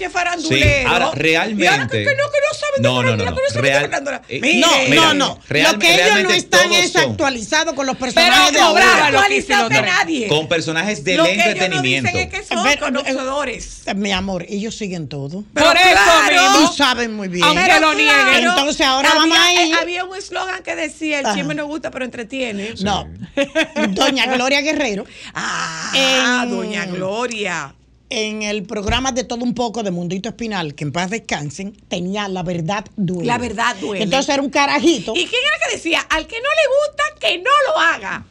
[0.00, 0.64] Es farandulero.
[0.66, 3.24] Sí, ahora, Y ahora realmente- que, que no, que no saben de No, no, farándula,
[3.24, 3.36] no, no.
[3.36, 4.22] que no saben de farándula.
[4.28, 5.40] eh, Mire, No, Mira, no, no.
[5.48, 8.58] real- lo que ellos no realmente están es son- actualizados con los Pero personajes de
[8.60, 9.06] no, ahora.
[9.06, 10.28] actualizados de nadie.
[10.28, 12.10] Con personajes del Lo que ellos no entretenimiento.
[12.10, 13.82] dicen es que son Pero- conocedores.
[13.96, 15.44] Mi amor, ellos siguen todo.
[15.54, 16.50] Pero Por eso claro.
[16.52, 16.72] mismo.
[16.74, 17.44] Saben muy bien.
[17.44, 18.44] Aunque Pero lo nieguen.
[18.48, 21.66] Entonces, ahora había, vamos a ir- eh, Había un eslogan que decía, el chisme no
[21.66, 22.74] gusta, pero entretiene.
[22.80, 23.08] No.
[23.90, 27.74] Doña Gloria Guerrero, Ah, doña Gloria.
[28.14, 32.28] En el programa de Todo un poco de Mundito Espinal, que en paz descansen, tenía
[32.28, 33.26] La Verdad Duele.
[33.26, 34.04] La verdad duele.
[34.04, 35.12] Entonces era un carajito.
[35.12, 38.26] ¿Y quién era que decía, al que no le gusta, que no lo haga?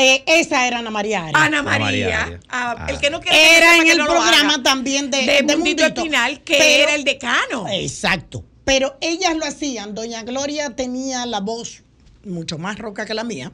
[0.00, 1.34] Eh, esa era Ana María Arias.
[1.42, 2.40] Ana María.
[2.48, 2.86] Ah, Ah.
[2.88, 4.62] El que no quiere que Era en que el no programa haga.
[4.62, 7.66] también de, de, Mundito Espinal, que pero- era el decano.
[7.70, 8.44] Exacto.
[8.64, 9.94] Pero ellas lo hacían.
[9.94, 11.82] Doña Gloria tenía la voz
[12.24, 13.52] mucho más roca que la mía.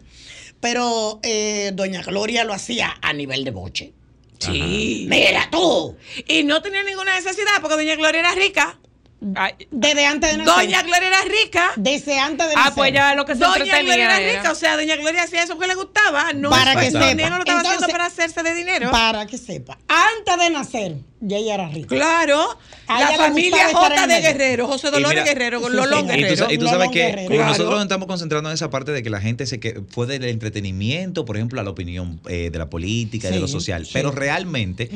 [0.61, 3.93] Pero eh, Doña Gloria lo hacía a nivel de boche.
[4.39, 5.07] Sí.
[5.09, 5.97] Mira tú.
[6.27, 8.79] Y no tenía ninguna necesidad porque Doña Gloria era rica.
[9.35, 10.55] Ay, Desde antes de nacer.
[10.55, 11.73] Doña Gloria era rica.
[11.75, 12.75] Desde antes de Ah, nacer.
[12.77, 14.37] pues ya lo que se Doña Gloria era era.
[14.39, 17.29] rica, o sea, Doña Gloria hacía eso porque le gustaba, no Para que sepa.
[17.29, 18.91] no lo estaba haciendo para hacerse de dinero.
[18.93, 19.77] Para que sepa.
[19.89, 21.89] Antes de nacer, ya ella era rica.
[21.89, 24.21] Claro, A la familia J de.
[24.21, 26.19] Guerrero, José Dolores mira, Guerrero, con sí, Lolón señor.
[26.19, 26.53] Y tú, Guerrero.
[26.53, 27.27] y tú sabes que Guerrero.
[27.27, 27.51] como Claro.
[27.51, 30.25] nosotros nos estamos concentrando en esa parte de que la gente se que fue del
[30.25, 33.85] entretenimiento, por ejemplo, a la opinión eh, de la política y de Sí, lo social.
[33.85, 33.91] sí.
[33.95, 34.91] Pero realmente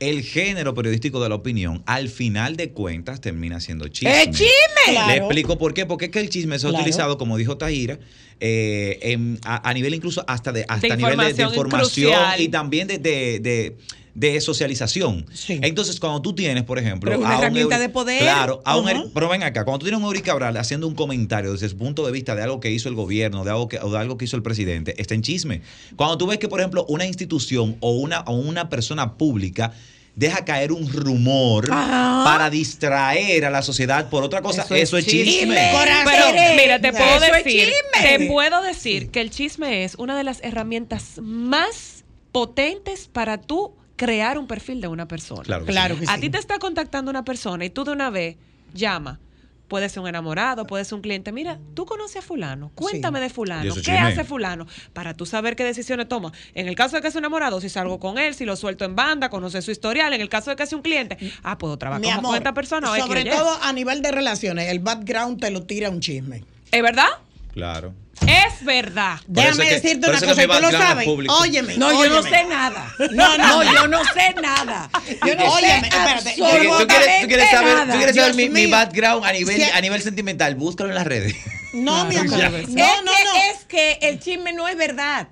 [0.00, 4.22] el género periodístico de la opinión, al final de cuentas, termina siendo chisme.
[4.22, 4.50] ¡Es chisme!
[4.92, 5.08] Claro.
[5.08, 5.86] Le explico por qué.
[5.86, 6.82] Porque es que el chisme se ha Claro.
[6.82, 7.98] utilizado, como dijo Tahira,
[8.40, 12.48] eh, en- a, a nivel incluso hasta de hasta De nivel de, de información y
[12.48, 13.76] también de, de-
[14.14, 15.26] de- socialización.
[15.32, 15.58] Sí.
[15.62, 18.20] Entonces, cuando tú tienes, por ejemplo, Pero una a herramienta de poder.
[18.20, 18.86] Claro, a un.
[18.88, 21.76] Eury- pero ven acá, cuando tú tienes un Eury Cabral haciendo un comentario desde su
[21.76, 24.16] punto de vista de algo que hizo el gobierno, de algo que, o de algo
[24.16, 25.62] que hizo el presidente, está en chisme.
[25.96, 29.72] Cuando tú ves que, por ejemplo, una institución o una, o una persona pública
[30.16, 32.22] deja caer un rumor Ajá.
[32.24, 35.56] para distraer a la sociedad por otra cosa, Eso eso, es chisme.
[36.04, 37.68] Pero mira, te puedo Eso decir,
[38.00, 43.74] te puedo decir que el chisme es una de las herramientas más potentes para tú
[43.96, 45.42] crear un perfil de una persona.
[45.42, 46.00] Claro que Claro sí.
[46.00, 46.12] que sí.
[46.12, 48.36] A ti te está contactando una persona y tú de una vez
[48.72, 49.20] llama.
[49.68, 51.32] Puede ser un enamorado, puede ser un cliente.
[51.32, 52.70] Mira, tú conoces a fulano.
[52.74, 53.74] Cuéntame de fulano.
[53.74, 53.98] ¿Qué chisme.
[53.98, 54.66] hace fulano?
[54.92, 56.32] Para tú saber qué decisiones toma.
[56.54, 58.84] En el caso de que es un enamorado, si salgo con él, si lo suelto
[58.84, 60.12] en banda, conocer su historial.
[60.12, 62.52] En el caso de que sea un cliente, ah, puedo trabajar Mi con, amor, esta
[62.52, 62.94] persona.
[62.98, 66.44] sobre todo a nivel de relaciones, el background te lo tira un chisme.
[66.70, 67.08] ¿Es verdad?
[67.54, 67.94] Claro.
[68.26, 69.18] Es verdad.
[69.26, 71.04] Déjame que- decirte una cosa, tú lo sabes.
[71.04, 71.34] público.
[71.36, 71.76] Óyeme.
[71.76, 72.92] No, yo no sé nada.
[73.12, 73.72] No, no, no.
[73.72, 74.90] yo no sé nada.
[75.26, 76.34] Yo no Óyeme, sé espérate.
[76.36, 77.92] ¿Tú quieres, tú quieres- tú quieres saber, nada.
[77.92, 80.54] tú quieres saber mi, background a nivel, a nivel sentimental?
[80.56, 81.34] Búscalo en las redes.
[81.72, 82.38] No, mi amor.
[82.68, 83.34] No, no, no.
[83.50, 85.28] es que el chisme no es verdad.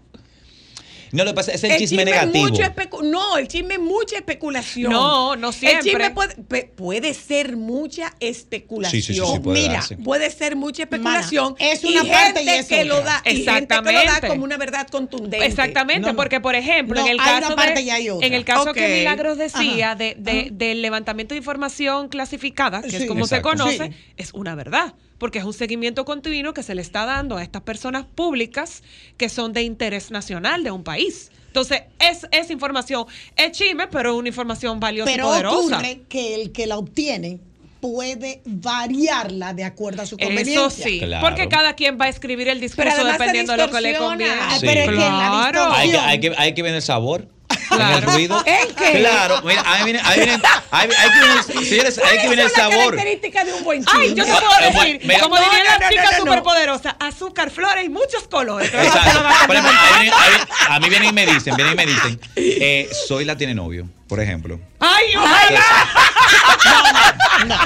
[1.12, 2.48] No, lo que pasa es el, El chisme, negativo.
[2.48, 2.62] mucho
[3.02, 4.90] no, el chisme es mucha especulación.
[4.92, 5.82] No, no El siempre.
[5.90, 9.02] chisme puede, puede ser mucha especulación.
[9.02, 9.96] Sí, sí, sí, sí, puede Mira, darse.
[9.98, 11.54] Puede ser mucha especulación.
[11.58, 12.84] Mana, es una y parte gente y es que otra.
[12.86, 14.28] lo da, y gente que lo da Exactamente.
[14.28, 15.44] como una verdad contundente.
[15.46, 16.16] Exactamente, No, no.
[16.16, 18.26] porque por ejemplo, No, en el hay caso una parte de, y hay otra.
[18.26, 22.96] en el caso que Milagros decía de, de- del levantamiento de información clasificada, que Sí.
[22.96, 23.96] es como se conoce, Sí.
[24.16, 27.62] es una verdad, porque es un seguimiento continuo que se le está dando a estas
[27.62, 28.82] personas públicas
[29.16, 31.30] que son de interés nacional de un país.
[31.46, 33.06] Entonces, es, es información,
[33.36, 35.76] es chisme, pero es una información valiosa Pero y poderosa.
[35.76, 37.38] ocurre que el que la obtiene
[37.80, 40.84] puede variarla de acuerdo a su Eso conveniencia.
[40.84, 41.24] sí, Claro.
[41.24, 44.34] porque cada quien va a escribir el discurso dependiendo de lo que le conviene.
[44.40, 44.66] Ah, Sí.
[44.66, 45.72] pero es que la Claro.
[45.72, 47.28] Hay que, distorsión- hay, que, hay que ver el sabor.
[47.53, 48.12] En el Claro.
[48.12, 48.42] ruido.
[48.46, 48.98] ¿En qué?
[49.00, 52.50] Claro, mira, ahí viene, ahí viene, ahí, hay que ver, señores, hay que ver el
[52.50, 52.96] ¿Cuáles son las sabor.
[52.96, 54.00] características de un buen chisme?
[54.03, 55.20] Ay, yo te puedo eh, decir, mira.
[55.20, 56.16] como No, diría no, la no, chica no, no.
[56.18, 58.68] superpoderosa, azúcar, flores y muchos colores.
[58.72, 59.20] Exacto.
[59.20, 59.92] a Por ejemplo, complementar.
[59.94, 62.88] ahí viene- ahí viene- a mí vienen y me dicen, vienen y me dicen, eh,
[63.09, 64.60] soy la tiene novio, por ejemplo.
[64.78, 65.60] Ay, ojalá.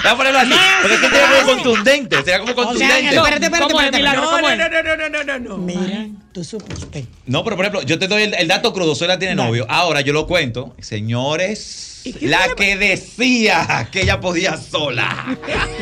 [0.01, 0.53] Voy a ponerlo así.
[0.80, 2.16] Porque es que sería como contundente.
[2.18, 3.16] Sería como O sea, contundente.
[3.16, 4.16] espérate, espérate, ¿Cómo es, espérate.
[4.16, 5.57] No, ¿Cómo no, no, no, no, no, no, no.
[5.59, 7.09] Mira, tú supiste.
[7.26, 8.94] No, pero por ejemplo, yo te doy el, el dato crudo.
[8.94, 9.66] Soy la tiene novio.
[9.68, 10.76] Ahora yo lo cuento.
[10.80, 15.36] Señores, ¿Y qué la que decía que ella podía sola.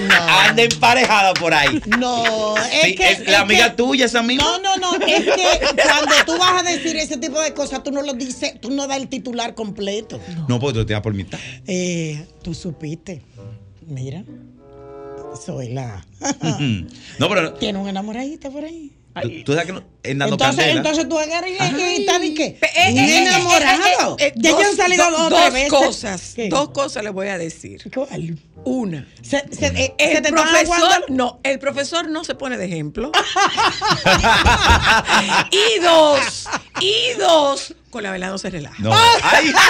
[0.08, 0.14] No.
[0.14, 1.80] Anda emparejada por ahí.
[1.98, 3.10] No, es Sí, que.
[3.12, 4.44] es la amiga que- tuya, esa misma.
[4.44, 5.06] No, no, no.
[5.06, 8.60] Es que cuando tú vas a decir ese tipo de cosas, tú no lo dices,
[8.60, 10.20] tú no das el titular completo.
[10.48, 11.38] No, porque tú te das por mitad.
[11.66, 13.22] Eh, tú supiste.
[13.86, 14.24] Mira.
[15.44, 16.04] Soy la.
[17.18, 18.92] No, pero Tiene un enamoradito por ahí.
[19.22, 20.78] Tú, tú sabes que no, en dando Entonces, candela.
[20.80, 22.44] entonces tú agarras y, y qué?
[22.46, 24.16] Eh, eh, eh, enamorado.
[24.18, 25.70] eh, eh, ya dos- ya han salido do- dos veces.
[25.70, 26.32] cosas.
[26.34, 26.48] ¿Qué?
[26.48, 27.82] Dos cosas les voy a decir.
[27.94, 28.38] ¿Cuál?
[28.64, 29.06] Una.
[29.22, 32.64] Se, se, eh, se El te están profesor, no, el profesor no se pone de
[32.66, 33.12] ejemplo.
[35.50, 36.48] y dos,
[36.80, 38.76] y dos, con la verdad no se relaja.
[38.78, 38.92] No.
[39.22, 39.52] Ay.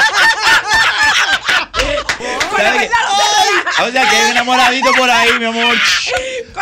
[1.74, 3.63] Con la ¿Sabes verdad no se relaja.
[3.82, 5.74] O sea, que hay un enamoradito por ahí, mi amor.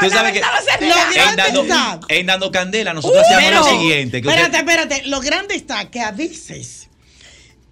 [0.01, 2.01] Tú sabes que Lo grande en dando, está.
[2.09, 4.23] en dando candela, nosotros hacíamos Pero, lo siguiente.
[4.23, 5.07] Que usted- espérate, espérate.
[5.09, 6.89] Lo grande está que a veces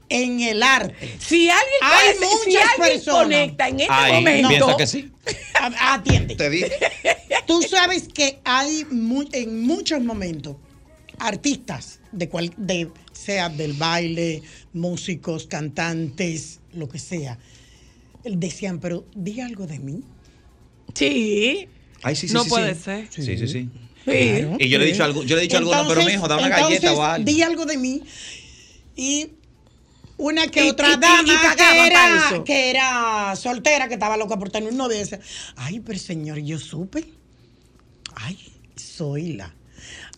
[0.09, 1.16] en el arte.
[1.24, 3.22] Si alguien, Hay puede- si muchas alguien personas.
[3.22, 5.11] conecta en este Ay, momento, piensa que sí.
[5.78, 6.34] Atiende.
[6.36, 6.72] Te dije.
[7.47, 8.86] Tú sabes que hay
[9.32, 10.57] en muchos momentos
[11.18, 17.38] artistas de cual de sea del baile, músicos, cantantes, lo que sea,
[18.24, 20.00] decían, pero di algo de mí.
[20.94, 21.68] sí,
[22.02, 22.80] Ay, sí, sí, No sí, puede sí.
[22.82, 23.06] ser.
[23.10, 23.48] Sí, sí, sí.
[23.48, 23.68] sí.
[24.58, 26.28] Y yo le he dicho algo, yo le he dicho algo, no, pero Entonces- mijo,
[26.28, 27.24] da una entonces, galleta o algo.
[27.30, 28.02] Di algo de mí.
[28.96, 29.28] Y
[30.16, 32.44] una que Y- otra y- dama y que, era, eso.
[32.44, 35.20] que era soltera, que estaba loca por tener un novio, decía,
[35.56, 37.04] ay, pero señor, yo supe.
[38.14, 38.38] Ay,
[38.76, 39.54] soy la.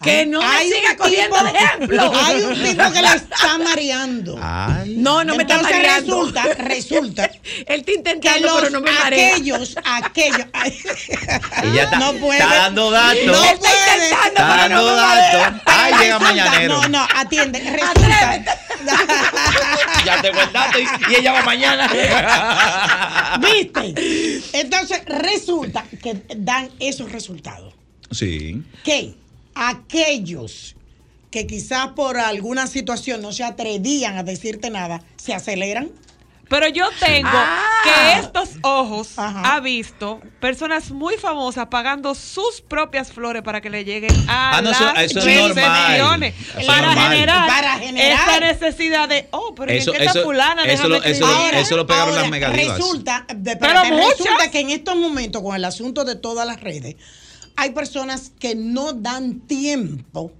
[0.03, 2.13] Que no me hay un siga cogiendo tipo- de ejemplo.
[2.25, 4.39] Hay un tipo que la está mareando.
[4.43, 4.95] Ay.
[4.99, 6.17] No, no me está Entonces mareando.
[6.23, 7.25] resulta, resulta
[7.67, 9.35] Él está que intentando, los, pero no me marea.
[9.35, 10.47] aquellos, aquellos,
[11.63, 12.41] Ella está, no puede.
[12.41, 13.25] está dando datos.
[13.27, 13.73] No está puede.
[13.75, 15.41] intentando, Está pero dando no me marea.
[15.41, 15.63] datos.
[15.67, 16.83] Ay, llega mañanero.
[16.83, 17.59] No, no, atiende.
[17.61, 18.57] Resulta.
[20.05, 20.83] Ya tengo el dato y,
[21.13, 21.89] y ella va mañana.
[23.41, 23.95] ¿Viste?
[24.53, 27.73] Entonces resulta que dan esos resultados.
[28.11, 28.63] Sí.
[28.85, 29.15] Que
[29.55, 30.77] aquellos
[31.31, 35.91] que quizás por alguna situación no se atrevían a decirte nada, se aceleran.
[36.51, 37.63] Pero yo tengo Ah.
[37.83, 39.55] que estos ojos Ajá.
[39.55, 44.61] ha visto personas muy famosas pagando sus propias flores para que le lleguen a Ah,
[44.61, 46.23] no, eso- las eso es normal.
[46.23, 47.09] Eso para normal.
[47.13, 48.29] generar, Para generar.
[48.29, 51.25] esa necesidad de oh pero ¿y Eso- en qué está eso- fulana eso lo- eso.
[51.25, 52.77] Ahora- eso lo pegaron ahora, las megadivas.
[52.77, 56.97] Resulta, de- Pero resulta que en estos momentos, con el asunto de todas las redes,
[57.57, 60.33] hay personas que no dan tiempo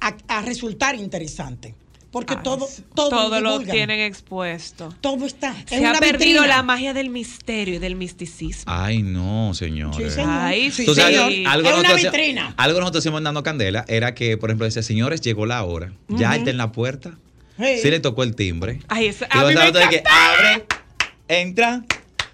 [0.00, 1.74] a, a resultar interesante.
[2.10, 4.94] Porque todo, todo, todo lo tienen expuesto.
[5.00, 5.56] Todo está.
[5.58, 6.46] es Se una ha perdido vitrina.
[6.46, 8.64] la magia del misterio y del misticismo.
[8.70, 9.96] Ay, no, señores.
[9.96, 10.30] Sí, señor.
[10.30, 11.32] Ay, Sí, sabes, señor.
[11.50, 12.54] algo, es una nosotros, hacíamos- vitrina.
[12.58, 15.94] algo nosotros hacíamos dando candela era que, por ejemplo, decía, señores, llegó la hora.
[16.08, 17.16] Ya está en la puerta.
[17.56, 17.78] Sí.
[17.80, 18.80] Sí le tocó el timbre.
[18.88, 20.66] Ay, eso- a mí me que abre,
[21.28, 21.82] entra.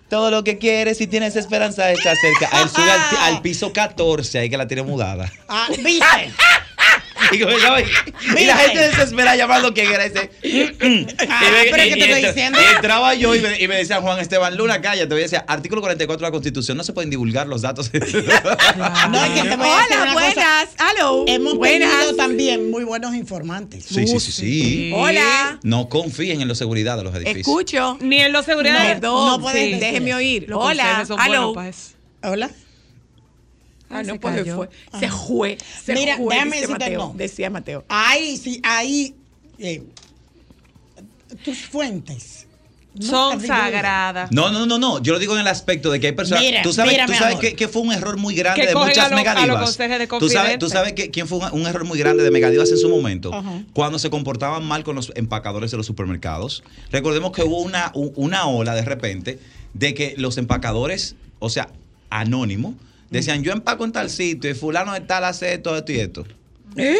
[0.08, 2.62] Todo lo que quieres, si tienes esperanza, está cerca.
[2.62, 5.30] Él sube al, al piso 14, ahí que la tiene mudada.
[5.48, 6.04] Ah, ¿Viste?
[7.32, 10.30] Y, comenzaba- y la gente desesperada llamando quién era ese.
[10.42, 12.58] y, pero te estoy entra- diciendo.
[12.60, 15.08] y entraba yo y me, y me decía Juan Esteban Luna, cállate.
[15.08, 17.90] Voy a decir, artículo 44 de la Constitución, no se pueden divulgar los datos.
[19.10, 20.24] No, es que te voy a decir Hola, una cosa.
[20.34, 20.68] buenas.
[20.78, 21.24] Hello.
[21.26, 21.90] Hemos buenas.
[21.90, 23.84] tenido también muy buenos informantes.
[23.84, 24.92] sí, sí, sí, sí.
[24.94, 25.58] Hola.
[25.62, 27.38] No confíen en la seguridad de los edificios.
[27.46, 27.98] Escucho.
[28.00, 28.86] Ni en los seguridad.
[28.86, 30.46] Perdón, no puedes sí, déjeme oír.
[30.48, 31.04] Los Hola.
[31.06, 31.52] son buenos Hello.
[31.54, 31.90] para eso.
[32.22, 32.50] Hola.
[33.90, 34.68] Ah, no, se pues se fue.
[35.00, 35.58] Se fue.
[35.84, 36.98] Se Mira, fue, déjame decía decirte Mateo.
[36.98, 37.14] no.
[37.16, 37.84] Decía Mateo.
[37.88, 39.14] Ahí sí, ahí.
[39.58, 39.82] eh,
[41.44, 42.46] tus fuentes.
[42.94, 44.30] no Son sagradas.
[44.32, 45.00] No, no, no, no.
[45.02, 46.42] Yo lo digo en el aspecto de que hay personas.
[46.42, 48.74] Mira, tú sabes, mira, tú sabes que, que fue un error muy grande Que de
[48.74, 49.76] muchas lo- megadivas.
[49.78, 52.70] de tú sabes, tú sabes que, quién fue un, un error muy grande de megadivas
[52.70, 53.30] en su momento.
[53.72, 56.62] Cuando se comportaban mal con los empacadores de los supermercados.
[56.90, 59.38] Recordemos que hubo una, una ola de repente
[59.74, 61.68] de que los empacadores, o sea,
[62.10, 62.74] anónimos,
[63.10, 66.26] decían yo empaco en tal sitio y fulano de tal hace todo esto y esto.
[66.76, 66.96] ¿Eh?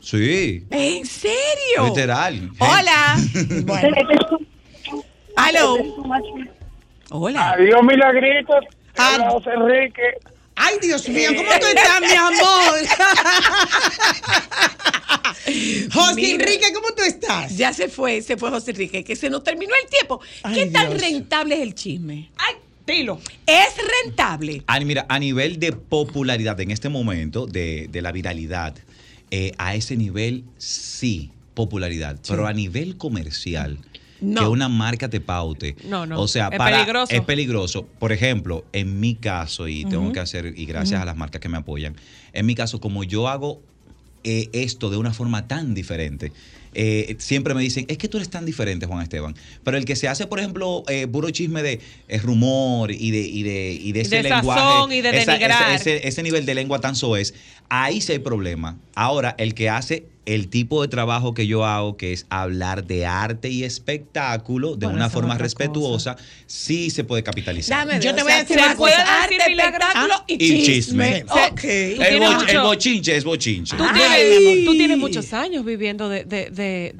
[0.00, 0.64] Sí.
[0.70, 1.86] ¿En serio?
[1.86, 2.50] Literal.
[2.58, 3.16] Hola.
[3.64, 3.96] Bueno,
[5.48, 5.76] Hello.
[7.10, 7.50] Hola.
[7.52, 8.64] Adiós, milagritos.
[8.96, 9.12] Ah.
[9.16, 10.02] Hola, José Enrique.
[10.54, 12.74] ay, Dios mío, ¿cómo tú estás, mi amor?
[15.92, 16.44] José Mira.
[16.44, 17.56] Enrique, ¿cómo tú estás?
[17.56, 20.20] Ya se fue, se fue José Enrique, que se nos terminó el tiempo.
[20.54, 22.30] ¿Qué tan rentable es el chisme?
[22.38, 22.54] Ay,
[22.86, 23.20] dilo.
[23.46, 24.62] ¿Es rentable?
[24.66, 28.74] Ah, mira, a nivel de popularidad en este momento, de, de la viralidad,
[29.30, 32.18] eh, a ese nivel sí, popularidad.
[32.28, 33.78] Pero a nivel comercial,
[34.20, 34.40] No.
[34.42, 35.76] que una marca te paute.
[35.84, 36.20] No, no.
[36.20, 37.12] O sea, Es para- peligroso.
[37.14, 37.86] es peligroso.
[37.98, 41.48] Por ejemplo, en mi caso, y tengo que hacer, y gracias a las marcas que
[41.48, 41.96] me apoyan,
[42.32, 43.60] en mi caso, como yo hago
[44.24, 46.32] eh, esto de una forma tan diferente.
[46.78, 49.34] Eh, siempre me dicen, es que tú eres tan diferente, Juan Esteban.
[49.64, 53.18] Pero el que se hace, por ejemplo, eh, puro chisme de eh, rumor y de,
[53.20, 54.60] y de, y de ese de lenguaje.
[54.60, 55.74] sazón y de esa- denigrar.
[55.74, 57.32] ese, ese- ese nivel de lengua tan soez,
[57.70, 58.78] ahí sí hay problema.
[58.94, 63.06] Ahora, el que hace el tipo de trabajo que yo hago, que es hablar de
[63.06, 66.16] arte y espectáculo de Bueno, una forma respetuosa,
[66.46, 67.86] sí se puede capitalizar.
[67.86, 71.24] Dame Yo te voy a decir se puede Arte, espectáculo Ah, y y chisme.
[71.62, 73.76] El, mucho- bochinche es bochinche.
[73.76, 76.50] Tú tienes, tú muchos años viviendo de, de,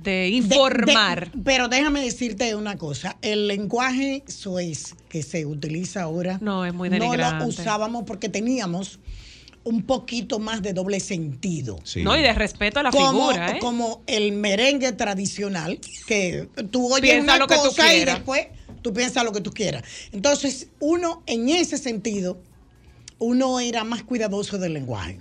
[0.03, 1.33] de, informar.
[1.33, 3.17] de- pero déjame decirte una cosa.
[3.23, 9.01] El lenguaje suez que se utiliza ahora No, es muy no lo usábamos porque teníamos
[9.67, 11.81] un poquito más de doble sentido.
[11.83, 12.05] Sí.
[12.05, 13.59] No, y de respeto a la como, figura, ¿eh?
[13.59, 18.15] como el merengue tradicional, que tú oyes Piensa una lo que tú cosa y quieras.
[18.15, 18.47] después
[18.83, 19.83] tú piensas lo que tú quieras.
[20.13, 22.39] Entonces, uno en ese sentido,
[23.19, 25.19] uno era más cuidadoso del lenguaje.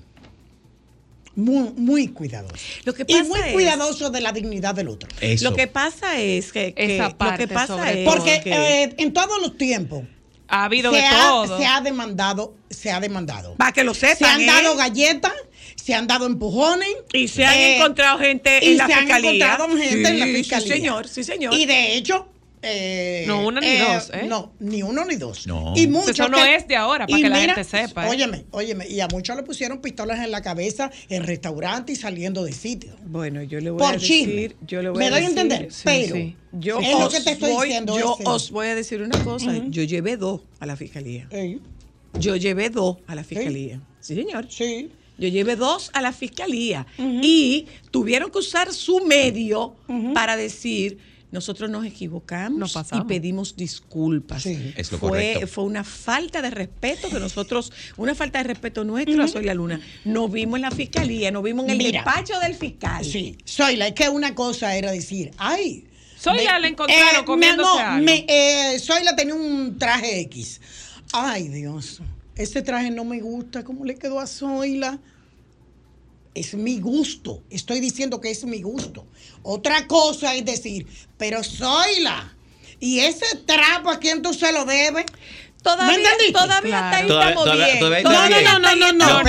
[1.36, 2.56] Muy, muy cuidadoso.
[2.86, 5.10] Lo que y muy es- cuidadoso de la dignidad del otro.
[5.20, 5.50] Eso.
[5.50, 8.10] Lo que pasa es que, que- Esa lo que pasa sobre es.
[8.10, 8.54] Porque que-
[8.84, 10.04] eh, en todos los tiempos
[10.48, 11.58] ha habido se de ha, todo.
[11.58, 13.56] se ha demandado, se ha demandado.
[13.56, 14.46] para que lo sepan, Se han ¿eh?
[14.46, 15.34] dado galletas,
[15.76, 16.90] se han dado empujones.
[17.14, 19.30] y se han eh, encontrado gente y en la se han fiscalía.
[19.32, 20.68] encontrado gente en la fiscalía.
[20.68, 21.54] Sí, señor, sí, señor.
[21.54, 22.28] Y de hecho.
[22.66, 24.24] Eh, No uno ni dos, ¿eh?
[24.28, 25.46] No, ni uno ni dos.
[25.48, 25.74] No.
[25.76, 28.10] Y muchos Eso no es de ahora, para y que la gente sepa, ¿eh?
[28.10, 32.44] Óyeme, óyeme, y a muchos le pusieron pistolas en la cabeza en restaurantes y saliendo
[32.44, 32.96] de sitios.
[33.06, 34.34] Bueno, yo le voy Por a chisme.
[34.34, 36.36] decir, yo le voy Me a doy a entender, sí, pero sí.
[36.54, 38.00] Yo es lo os que te estoy voy, diciendo.
[38.00, 39.54] Yo os voy a decir una cosa.
[39.70, 41.28] Yo llevé dos a la fiscalía.
[41.32, 41.60] Ey,
[42.20, 43.82] Yo llevé dos a la fiscalía.
[44.00, 44.48] Sí, señor.
[44.50, 44.90] sí.
[45.18, 49.74] Yo llevé dos a la fiscalía y tuvieron que usar su medio
[50.14, 50.98] para decir
[51.36, 54.42] nosotros nos equivocamos Nos y pedimos disculpas.
[54.42, 54.74] Sí.
[54.76, 55.48] Es lo fue, correcto.
[55.48, 59.54] fue una falta de respeto que nosotros, una falta de respeto nuestro a Soy la
[59.54, 59.80] Luna.
[60.06, 62.04] Nos vimos en la fiscalía, nos vimos en el Mira.
[62.04, 63.06] despacho del fiscal.
[63.06, 65.86] Sí, Zoila, es que una cosa era decir, ay.
[66.26, 68.04] Me- la encontraron comiéndose no, algo.
[68.06, 70.60] me- eh, Zoila tenía un traje X.
[71.14, 72.02] Ay, Dios,
[72.36, 74.98] ese traje no me gusta, ¿cómo le quedó a Zoila?
[76.36, 79.08] Es mi gusto, estoy diciendo que es mi gusto.
[79.42, 80.86] Otra cosa es decir,
[81.18, 82.36] pero Zoila,
[82.82, 85.06] ¿y ese trapo a quién tú se lo debes?
[85.64, 85.98] Todavía,
[86.32, 89.24] todavía hasta ahí Todavía- No, no, no, no.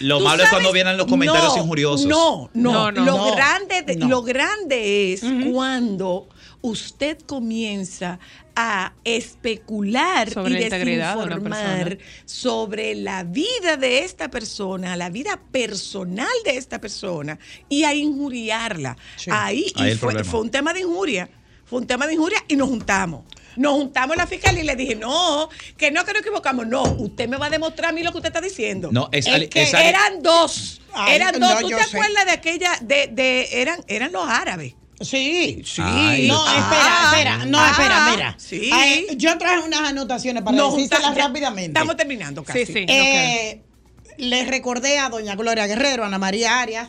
[0.00, 2.06] Lo Tú malo es cuando vienen los comentarios injuriosos.
[2.06, 3.04] No, no, No, no.
[3.04, 3.34] lo No.
[3.34, 4.08] grande, de- No.
[4.08, 5.20] lo grande es
[5.52, 6.28] cuando
[6.62, 8.18] usted comienza
[8.54, 16.28] a especular Sobre y de desinformar sobre la vida de esta persona, la vida personal
[16.44, 18.96] de esta persona y a injuriarla.
[19.16, 19.30] Sí.
[19.32, 21.28] Ahí, Ahí y el fue, un tema de injuria.
[21.64, 23.24] Fue un tema de injuria y nos juntamos.
[23.56, 26.66] Nos juntamos en la fiscalía y le dije, no, que no, que nos equivocamos.
[26.66, 28.90] No, usted me va a demostrar a mí lo que usted está diciendo.
[28.92, 30.80] No, es, Es que es eran dos.
[30.92, 31.60] Ay, eran no, dos.
[31.60, 31.96] ¿Tú te sé.
[31.96, 32.78] acuerdas de aquella?
[32.80, 34.74] De, de, eran, eran los árabes.
[35.04, 35.82] Sí, Sí.
[35.84, 37.04] Ay, No, Ah, espera,
[37.36, 38.34] espera, no, ah, espera, mira.
[38.38, 38.70] sí.
[38.72, 41.66] Ay, yo traje unas anotaciones para Nos decírselas ya- rápidamente.
[41.78, 42.66] Estamos terminando casi.
[42.66, 42.86] Sí, sí.
[42.88, 43.60] Eh,
[44.18, 46.88] les recordé a doña Gloria Guerrero, Ana María Arias.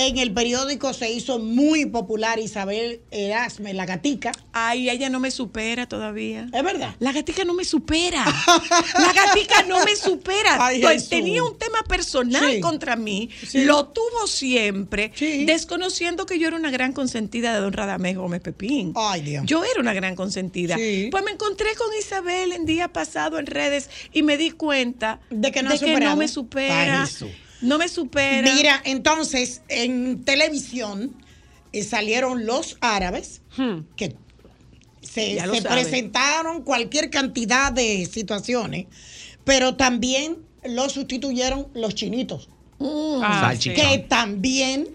[0.00, 4.30] En el periódico se hizo muy popular Isabel Erasme, la gatica.
[4.52, 6.48] Ay, ella no me supera todavía.
[6.52, 6.94] ¿Es verdad?
[7.00, 8.24] La gatica no me supera.
[8.98, 10.56] La gatica no me supera.
[10.64, 12.60] Ay, Pues tenía un tema personal Sí.
[12.60, 13.28] contra mí.
[13.44, 13.64] Sí.
[13.64, 15.44] Lo tuvo siempre, Sí.
[15.46, 18.92] desconociendo que yo era una gran consentida de don Radamés Gómez Pepín.
[18.94, 19.44] Ay, Dios.
[19.46, 20.76] Yo era una gran consentida.
[20.76, 21.08] Sí.
[21.10, 25.50] Pues me encontré con Isabel en día pasado en redes y me di cuenta De
[25.50, 26.14] que no ha no superado.
[26.16, 27.02] me supera.
[27.02, 27.34] Ay.
[27.60, 28.54] No me supera.
[28.54, 31.14] Mira, entonces en televisión
[31.72, 33.80] eh, salieron los árabes Hmm.
[33.96, 34.14] que
[35.02, 38.86] se, lo presentaron cualquier cantidad de situaciones,
[39.44, 42.48] pero también los sustituyeron los chinitos,
[42.80, 43.74] Ah, Salchicha.
[43.82, 43.88] sí.
[43.90, 44.86] que también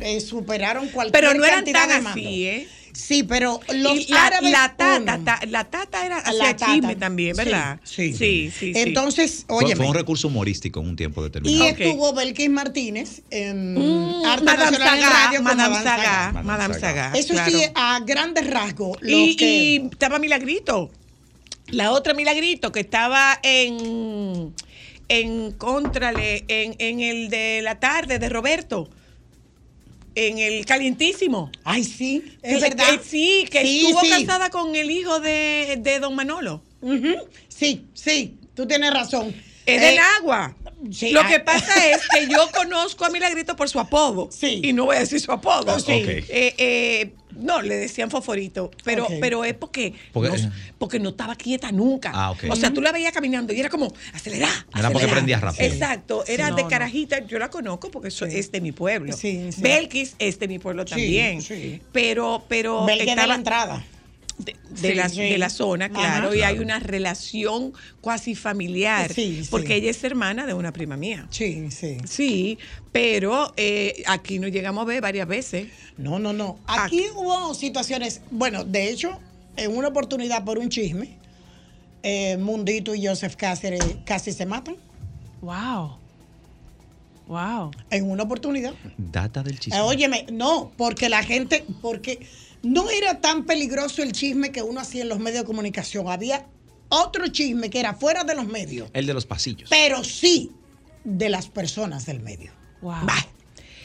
[0.00, 2.20] eh, superaron cualquier pero no eran cantidad tan de mando.
[2.20, 2.68] así, ¿eh?
[2.94, 6.66] Sí, pero los Y la, árabes la tata, ta- la tata era La hacía tata.
[6.72, 7.80] chisme también, ¿verdad?
[7.82, 8.72] Sí, sí, sí.
[8.72, 8.80] sí.
[8.80, 11.70] Entonces, oye, fue un recurso humorístico en un tiempo y determinado.
[11.72, 11.80] Ok.
[11.80, 16.42] estuvo Belkis Martínez en Mm, Arte Madame Nacional en Sagá, Radio Madame Madame Sagá, Sagá.
[16.44, 16.74] Madame.
[16.78, 17.12] Sagá.
[17.16, 17.50] Eso claro.
[17.50, 18.96] sí, a grandes rasgos.
[19.00, 20.90] Lo Y, que, y estaba Milagrito.
[21.68, 24.54] La otra Milagrito que estaba en
[25.08, 28.88] en Contrale, en, en el de la tarde de Roberto.
[30.16, 31.50] En el calientísimo.
[31.64, 32.84] Ay, sí, es Que- verdad.
[32.98, 34.10] que sí, que Sí, estuvo sí.
[34.10, 36.62] casada con el hijo de, de don Manolo.
[37.48, 39.34] Sí, sí, tú tienes razón.
[39.66, 40.54] Es Eh, del agua.
[40.92, 41.28] Sí, Lo ah.
[41.28, 44.28] que pasa es que yo conozco a Milagrito por su apodo.
[44.30, 44.60] Sí.
[44.64, 45.78] Y no voy a decir su apodo.
[45.78, 45.92] Sí.
[46.02, 46.08] Ok.
[46.08, 48.70] Eh, eh, no, le decían fosforito.
[48.84, 52.12] Pero, pero es porque, Porque- no, porque no estaba quieta nunca.
[52.14, 52.44] Ah, ok.
[52.50, 54.48] O sea, tú la veías caminando y era como, acelera.
[54.76, 55.64] Era porque prendía rápido.
[55.64, 56.24] Exacto.
[56.28, 56.68] Era no, de no.
[56.68, 57.26] carajita.
[57.26, 59.12] Yo la conozco porque eso es de mi pueblo.
[59.12, 59.60] Sí, sí.
[59.62, 61.42] Belkis es de mi pueblo también.
[61.42, 61.80] sí.
[61.92, 62.86] Pero, pero.
[62.86, 63.84] De estaba- la entrada.
[64.38, 65.20] De, de Sí, la, sí.
[65.20, 65.94] de la zona, Ajá.
[65.94, 69.48] claro, y hay una relación cuasi familiar, Sí, sí.
[69.50, 71.26] porque ella es hermana de una prima mía.
[71.30, 71.98] Sí, sí.
[72.04, 72.58] Sí,
[72.92, 75.68] pero eh, aquí nos llegamos a ver varias veces.
[75.96, 76.58] No, no, no.
[76.66, 79.20] Aquí hubo situaciones, bueno, de hecho,
[79.56, 81.16] en una oportunidad por un chisme,
[82.02, 84.76] eh, Mundito y Joseph Cáceres casi se matan.
[85.40, 85.98] Wow.
[87.26, 87.70] Wow.
[87.90, 88.74] En una oportunidad.
[88.98, 89.78] Data del chisme.
[89.78, 92.26] Eh, óyeme, no, porque la gente, porque
[92.64, 96.08] no era tan peligroso el chisme que uno hacía en los medios de comunicación.
[96.08, 96.46] Había
[96.88, 99.68] otro chisme que era fuera de los medios, El de los pasillos.
[99.70, 100.50] pero sí
[101.04, 102.52] de las personas del medio.
[102.80, 102.94] Wow.
[103.06, 103.26] Bah,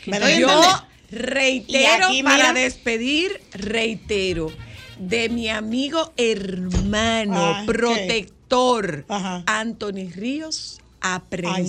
[0.06, 1.34] ¿Me doy Yo entender?
[1.34, 2.54] reitero, aquí, para mira.
[2.54, 4.52] despedir, reitero,
[5.00, 9.44] de mi amigo hermano, Ay, protector, Ajá.
[9.48, 11.68] Anthony Ríos, aprendí Ay,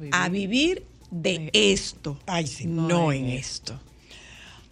[0.00, 0.08] sí.
[0.12, 2.66] a vivir de esto, Ay, sí.
[2.66, 3.78] no en esto.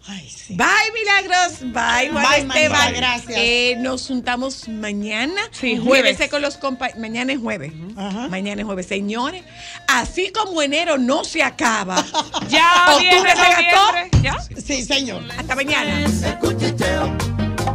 [0.07, 0.55] Ay, sí.
[0.55, 1.59] Bye, Milagros.
[1.61, 2.71] Bye, Juan Bye, Esteban.
[2.71, 3.33] Manuela, gracias.
[3.37, 5.39] Eh, nos juntamos mañana.
[5.51, 6.29] Sí, Llévese jueves.
[6.29, 7.71] con los compa- Mañana es jueves.
[7.95, 8.27] Ajá.
[8.27, 8.87] Mañana es jueves.
[8.87, 9.43] Señores,
[9.87, 12.03] así como enero no se acaba.
[12.49, 14.19] Ya, Octubre se gastó.
[14.23, 14.37] Ya.
[14.59, 15.23] Sí, señor.
[15.37, 16.03] Hasta mañana.
[16.03, 17.15] el cuchicheo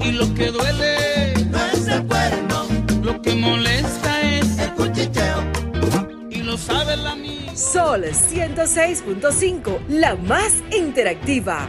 [0.00, 2.66] y lo que duele no es el cuerno,
[3.02, 5.52] lo que molesta es el cuchicheo
[6.30, 7.56] y lo sabe la mía.
[7.56, 11.68] Sol 106.5, la más interactiva.